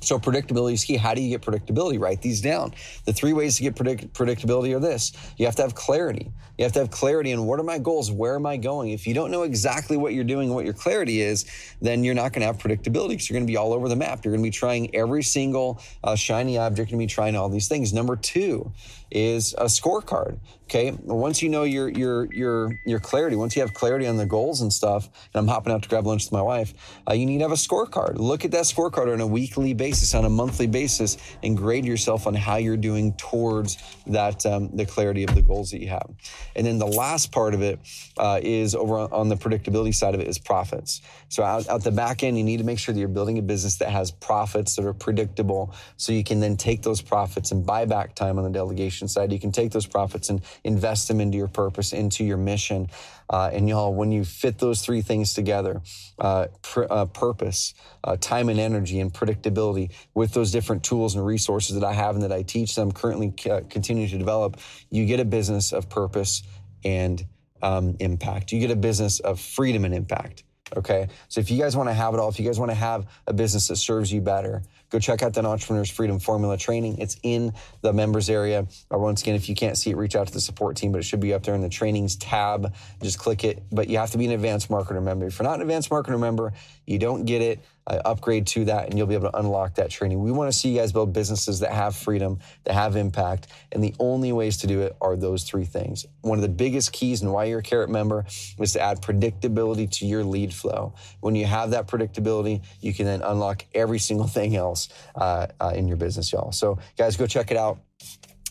So 0.00 0.18
predictability 0.18 0.74
is 0.74 0.84
key. 0.84 0.96
How 0.96 1.14
do 1.14 1.22
you 1.22 1.30
get 1.30 1.40
predictability? 1.40 1.98
Write 1.98 2.20
these 2.22 2.40
down. 2.40 2.74
The 3.04 3.12
three 3.12 3.32
ways 3.32 3.56
to 3.56 3.62
get 3.62 3.74
predict- 3.74 4.12
predictability 4.12 4.74
are 4.74 4.80
this. 4.80 5.12
You 5.36 5.46
have 5.46 5.56
to 5.56 5.62
have 5.62 5.74
clarity. 5.74 6.30
You 6.58 6.64
have 6.64 6.72
to 6.72 6.80
have 6.80 6.90
clarity 6.90 7.32
on 7.32 7.46
what 7.46 7.58
are 7.58 7.64
my 7.64 7.78
goals? 7.78 8.12
Where 8.12 8.36
am 8.36 8.46
I 8.46 8.56
going? 8.56 8.90
If 8.90 9.06
you 9.06 9.14
don't 9.14 9.30
know 9.30 9.42
exactly 9.42 9.96
what 9.96 10.14
you're 10.14 10.24
doing 10.24 10.48
and 10.48 10.54
what 10.54 10.64
your 10.64 10.74
clarity 10.74 11.20
is, 11.20 11.46
then 11.80 12.04
you're 12.04 12.14
not 12.14 12.32
going 12.32 12.40
to 12.40 12.46
have 12.46 12.58
predictability 12.58 13.10
because 13.10 13.28
you're 13.28 13.36
going 13.36 13.46
to 13.46 13.50
be 13.50 13.56
all 13.56 13.72
over 13.72 13.88
the 13.88 13.96
map. 13.96 14.24
You're 14.24 14.32
going 14.32 14.44
to 14.44 14.48
be 14.48 14.52
trying 14.52 14.94
every 14.94 15.22
single 15.22 15.80
uh, 16.04 16.14
shiny 16.14 16.58
object 16.58 16.90
and 16.92 16.98
be 16.98 17.06
trying 17.06 17.34
all 17.34 17.48
these 17.48 17.68
things. 17.68 17.92
Number 17.92 18.14
two 18.14 18.70
is 19.14 19.54
a 19.54 19.64
scorecard. 19.64 20.38
Okay. 20.64 20.92
Once 21.02 21.42
you 21.42 21.50
know 21.50 21.62
your 21.64 21.88
your 21.90 22.26
your 22.32 22.70
your 22.86 22.98
clarity, 22.98 23.36
once 23.36 23.54
you 23.54 23.60
have 23.60 23.74
clarity 23.74 24.06
on 24.06 24.16
the 24.16 24.24
goals 24.24 24.62
and 24.62 24.72
stuff, 24.72 25.04
and 25.06 25.40
I'm 25.40 25.46
hopping 25.46 25.72
out 25.72 25.82
to 25.82 25.88
grab 25.88 26.06
lunch 26.06 26.24
with 26.24 26.32
my 26.32 26.40
wife, 26.40 26.72
uh, 27.08 27.12
you 27.12 27.26
need 27.26 27.38
to 27.38 27.44
have 27.44 27.52
a 27.52 27.54
scorecard. 27.54 28.16
Look 28.16 28.44
at 28.44 28.50
that 28.52 28.64
scorecard 28.64 29.12
on 29.12 29.20
a 29.20 29.26
weekly 29.26 29.74
basis, 29.74 30.14
on 30.14 30.24
a 30.24 30.30
monthly 30.30 30.66
basis, 30.66 31.18
and 31.42 31.56
grade 31.56 31.84
yourself 31.84 32.26
on 32.26 32.34
how 32.34 32.56
you're 32.56 32.78
doing 32.78 33.12
towards 33.14 33.76
that 34.06 34.44
um, 34.46 34.74
the 34.74 34.86
clarity 34.86 35.22
of 35.22 35.34
the 35.34 35.42
goals 35.42 35.70
that 35.70 35.80
you 35.80 35.88
have. 35.88 36.10
And 36.56 36.66
then 36.66 36.78
the 36.78 36.86
last 36.86 37.30
part 37.30 37.52
of 37.52 37.60
it 37.60 37.78
uh, 38.16 38.40
is 38.42 38.74
over 38.74 38.98
on, 38.98 39.12
on, 39.12 39.28
the 39.28 39.36
predictability 39.36 39.94
side 39.94 40.14
of 40.14 40.20
it 40.20 40.28
is 40.28 40.38
profits. 40.38 41.02
So 41.28 41.42
out, 41.42 41.68
out 41.68 41.84
the 41.84 41.90
back 41.90 42.22
end, 42.22 42.38
you 42.38 42.44
need 42.44 42.58
to 42.58 42.64
make 42.64 42.78
sure 42.78 42.94
that 42.94 42.98
you're 42.98 43.08
building 43.08 43.38
a 43.38 43.42
business 43.42 43.76
that 43.76 43.90
has 43.90 44.10
profits 44.10 44.76
that 44.76 44.84
are 44.86 44.94
predictable, 44.94 45.74
so 45.98 46.12
you 46.12 46.24
can 46.24 46.40
then 46.40 46.56
take 46.56 46.82
those 46.82 47.02
profits 47.02 47.52
and 47.52 47.66
buy 47.66 47.84
back 47.84 48.14
time 48.14 48.38
on 48.38 48.44
the 48.44 48.50
delegation 48.50 49.03
side. 49.08 49.32
You 49.32 49.40
can 49.40 49.52
take 49.52 49.72
those 49.72 49.86
profits 49.86 50.28
and 50.30 50.42
invest 50.64 51.08
them 51.08 51.20
into 51.20 51.36
your 51.38 51.48
purpose, 51.48 51.92
into 51.92 52.24
your 52.24 52.36
mission. 52.36 52.88
Uh, 53.30 53.50
and 53.52 53.68
y'all, 53.68 53.94
when 53.94 54.12
you 54.12 54.24
fit 54.24 54.58
those 54.58 54.82
three 54.82 55.02
things 55.02 55.34
together, 55.34 55.80
uh, 56.18 56.46
pr- 56.62 56.86
uh, 56.90 57.06
purpose, 57.06 57.74
uh, 58.02 58.16
time 58.16 58.48
and 58.48 58.60
energy, 58.60 59.00
and 59.00 59.12
predictability 59.12 59.90
with 60.14 60.32
those 60.32 60.50
different 60.50 60.82
tools 60.82 61.14
and 61.14 61.24
resources 61.24 61.74
that 61.78 61.84
I 61.84 61.92
have 61.92 62.14
and 62.14 62.24
that 62.24 62.32
I 62.32 62.42
teach 62.42 62.74
them 62.74 62.92
currently 62.92 63.32
uh, 63.50 63.62
continue 63.70 64.08
to 64.08 64.18
develop, 64.18 64.58
you 64.90 65.06
get 65.06 65.20
a 65.20 65.24
business 65.24 65.72
of 65.72 65.88
purpose 65.88 66.42
and 66.84 67.24
um, 67.62 67.96
impact. 68.00 68.52
You 68.52 68.60
get 68.60 68.70
a 68.70 68.76
business 68.76 69.20
of 69.20 69.40
freedom 69.40 69.84
and 69.84 69.94
impact. 69.94 70.44
Okay. 70.76 71.08
So 71.28 71.40
if 71.40 71.50
you 71.50 71.58
guys 71.58 71.76
want 71.76 71.88
to 71.88 71.94
have 71.94 72.14
it 72.14 72.20
all, 72.20 72.28
if 72.28 72.38
you 72.38 72.46
guys 72.46 72.58
want 72.58 72.70
to 72.70 72.76
have 72.76 73.06
a 73.26 73.32
business 73.32 73.68
that 73.68 73.76
serves 73.76 74.12
you 74.12 74.20
better, 74.20 74.62
go 74.94 75.00
check 75.00 75.22
out 75.22 75.34
that 75.34 75.44
Entrepreneur's 75.44 75.90
Freedom 75.90 76.20
Formula 76.20 76.56
training. 76.56 76.98
It's 76.98 77.16
in 77.24 77.52
the 77.82 77.92
members 77.92 78.30
area. 78.30 78.66
Or 78.90 79.00
once 79.00 79.22
again, 79.22 79.34
if 79.34 79.48
you 79.48 79.56
can't 79.56 79.76
see 79.76 79.90
it, 79.90 79.96
reach 79.96 80.14
out 80.14 80.28
to 80.28 80.32
the 80.32 80.40
support 80.40 80.76
team, 80.76 80.92
but 80.92 80.98
it 80.98 81.02
should 81.02 81.18
be 81.20 81.34
up 81.34 81.42
there 81.42 81.54
in 81.54 81.60
the 81.60 81.68
trainings 81.68 82.14
tab. 82.14 82.72
Just 83.02 83.18
click 83.18 83.42
it. 83.42 83.64
But 83.72 83.88
you 83.88 83.98
have 83.98 84.12
to 84.12 84.18
be 84.18 84.26
an 84.26 84.30
advanced 84.30 84.70
marketer 84.70 85.02
member. 85.02 85.26
If 85.26 85.38
you're 85.38 85.48
not 85.48 85.56
an 85.56 85.62
advanced 85.62 85.90
marketer 85.90 86.18
member, 86.18 86.52
You 86.86 86.98
don't 86.98 87.24
get 87.24 87.40
it, 87.40 87.64
uh, 87.86 88.00
upgrade 88.04 88.46
to 88.48 88.64
that, 88.66 88.88
and 88.88 88.98
you'll 88.98 89.06
be 89.06 89.14
able 89.14 89.30
to 89.30 89.38
unlock 89.38 89.74
that 89.74 89.90
training. 89.90 90.22
We 90.22 90.32
want 90.32 90.50
to 90.50 90.58
see 90.58 90.70
you 90.70 90.78
guys 90.78 90.92
build 90.92 91.12
businesses 91.12 91.60
that 91.60 91.72
have 91.72 91.94
freedom, 91.94 92.38
that 92.64 92.74
have 92.74 92.96
impact, 92.96 93.48
and 93.72 93.82
the 93.82 93.94
only 93.98 94.32
ways 94.32 94.56
to 94.58 94.66
do 94.66 94.82
it 94.82 94.96
are 95.00 95.16
those 95.16 95.44
three 95.44 95.64
things. 95.64 96.06
One 96.22 96.38
of 96.38 96.42
the 96.42 96.48
biggest 96.48 96.92
keys 96.92 97.22
and 97.22 97.32
why 97.32 97.44
you're 97.44 97.60
a 97.60 97.62
Carrot 97.62 97.90
member 97.90 98.24
is 98.58 98.72
to 98.72 98.80
add 98.80 99.02
predictability 99.02 99.90
to 99.98 100.06
your 100.06 100.24
lead 100.24 100.54
flow. 100.54 100.94
When 101.20 101.34
you 101.34 101.46
have 101.46 101.70
that 101.70 101.86
predictability, 101.86 102.62
you 102.80 102.94
can 102.94 103.06
then 103.06 103.22
unlock 103.22 103.64
every 103.74 103.98
single 103.98 104.26
thing 104.34 104.56
else 104.56 104.88
uh, 105.14 105.48
uh, 105.60 105.72
in 105.74 105.88
your 105.88 105.96
business, 105.96 106.32
y'all. 106.32 106.52
So, 106.52 106.78
guys, 106.96 107.16
go 107.16 107.26
check 107.26 107.50
it 107.50 107.56
out. 107.56 107.78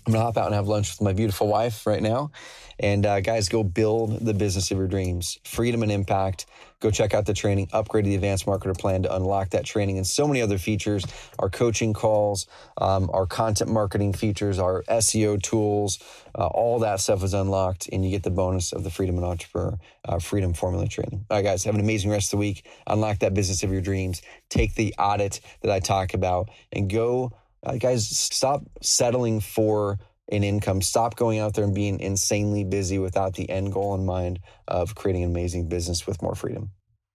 I'm 0.06 0.12
gonna 0.12 0.26
hop 0.26 0.38
out 0.38 0.48
and 0.48 0.56
have 0.56 0.68
lunch 0.68 0.92
with 0.92 1.02
my 1.02 1.14
beautiful 1.14 1.48
wife 1.48 1.88
right 1.88 2.02
now. 2.02 2.32
And 2.80 3.06
uh, 3.06 3.22
guys, 3.22 3.50
go 3.50 3.64
build 3.64 4.20
the 4.20 4.34
business 4.34 4.72
of 4.72 4.78
your 4.78 4.88
dreams, 4.88 5.38
freedom 5.44 5.84
and 5.84 5.92
impact. 5.92 6.46
Go 6.80 6.92
check 6.92 7.14
out 7.14 7.26
the 7.26 7.34
training, 7.34 7.70
upgrade 7.72 8.04
the 8.04 8.16
advanced 8.16 8.46
marketer 8.46 8.78
plan 8.78 9.04
to 9.04 9.16
unlock 9.16 9.52
that 9.52 9.64
training 9.64 9.98
and 9.98 10.06
so 10.06 10.28
many 10.28 10.42
other 10.42 10.58
features. 10.58 11.06
Our 11.40 11.50
coaching 11.50 11.94
calls, 11.94 12.46
um, 12.78 13.10
our 13.14 13.26
content 13.26 13.70
marketing 13.72 14.12
features, 14.12 14.60
our 14.60 14.84
SEO 14.84 15.42
tools, 15.42 16.00
uh, 16.38 16.48
all 16.48 16.80
that 16.80 17.00
stuff 17.00 17.24
is 17.24 17.34
unlocked, 17.34 17.88
and 17.94 18.04
you 18.04 18.12
get 18.12 18.24
the 18.24 18.32
bonus 18.32 18.74
of 18.74 18.84
the 18.84 18.90
Freedom 18.90 19.16
and 19.18 19.26
Entrepreneur 19.26 19.78
uh, 20.06 20.20
Freedom 20.20 20.54
Formula 20.54 20.86
training. 20.88 21.26
All 21.30 21.38
right, 21.38 21.44
guys, 21.44 21.64
have 21.64 21.76
an 21.76 21.82
amazing 21.82 22.12
rest 22.12 22.28
of 22.28 22.32
the 22.32 22.42
week. 22.42 22.68
Unlock 22.88 23.20
that 23.20 23.34
business 23.34 23.64
of 23.64 23.72
your 23.72 23.82
dreams. 23.82 24.22
Take 24.50 24.76
the 24.76 24.94
audit 25.00 25.40
that 25.62 25.72
I 25.72 25.80
talk 25.80 26.14
about 26.14 26.50
and 26.74 26.90
go, 26.90 27.32
uh, 27.66 27.78
guys, 27.78 28.08
stop 28.08 28.64
settling 28.82 29.40
for 29.40 30.00
in 30.28 30.44
income. 30.44 30.82
Stop 30.82 31.16
going 31.16 31.40
out 31.40 31.54
there 31.54 31.66
and 31.66 31.76
being 31.76 32.00
insanely 32.00 32.64
busy 32.64 33.00
without 33.00 33.34
the 33.34 33.50
end 33.50 33.74
goal 33.74 33.96
in 33.96 34.06
mind 34.06 34.40
of 34.68 34.96
creating 34.96 35.24
an 35.24 35.32
amazing 35.32 35.68
business 35.68 36.08
with 36.08 36.22
more 36.22 36.36
freedom. 36.36 36.72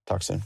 Talk 0.07 0.23
soon. 0.23 0.43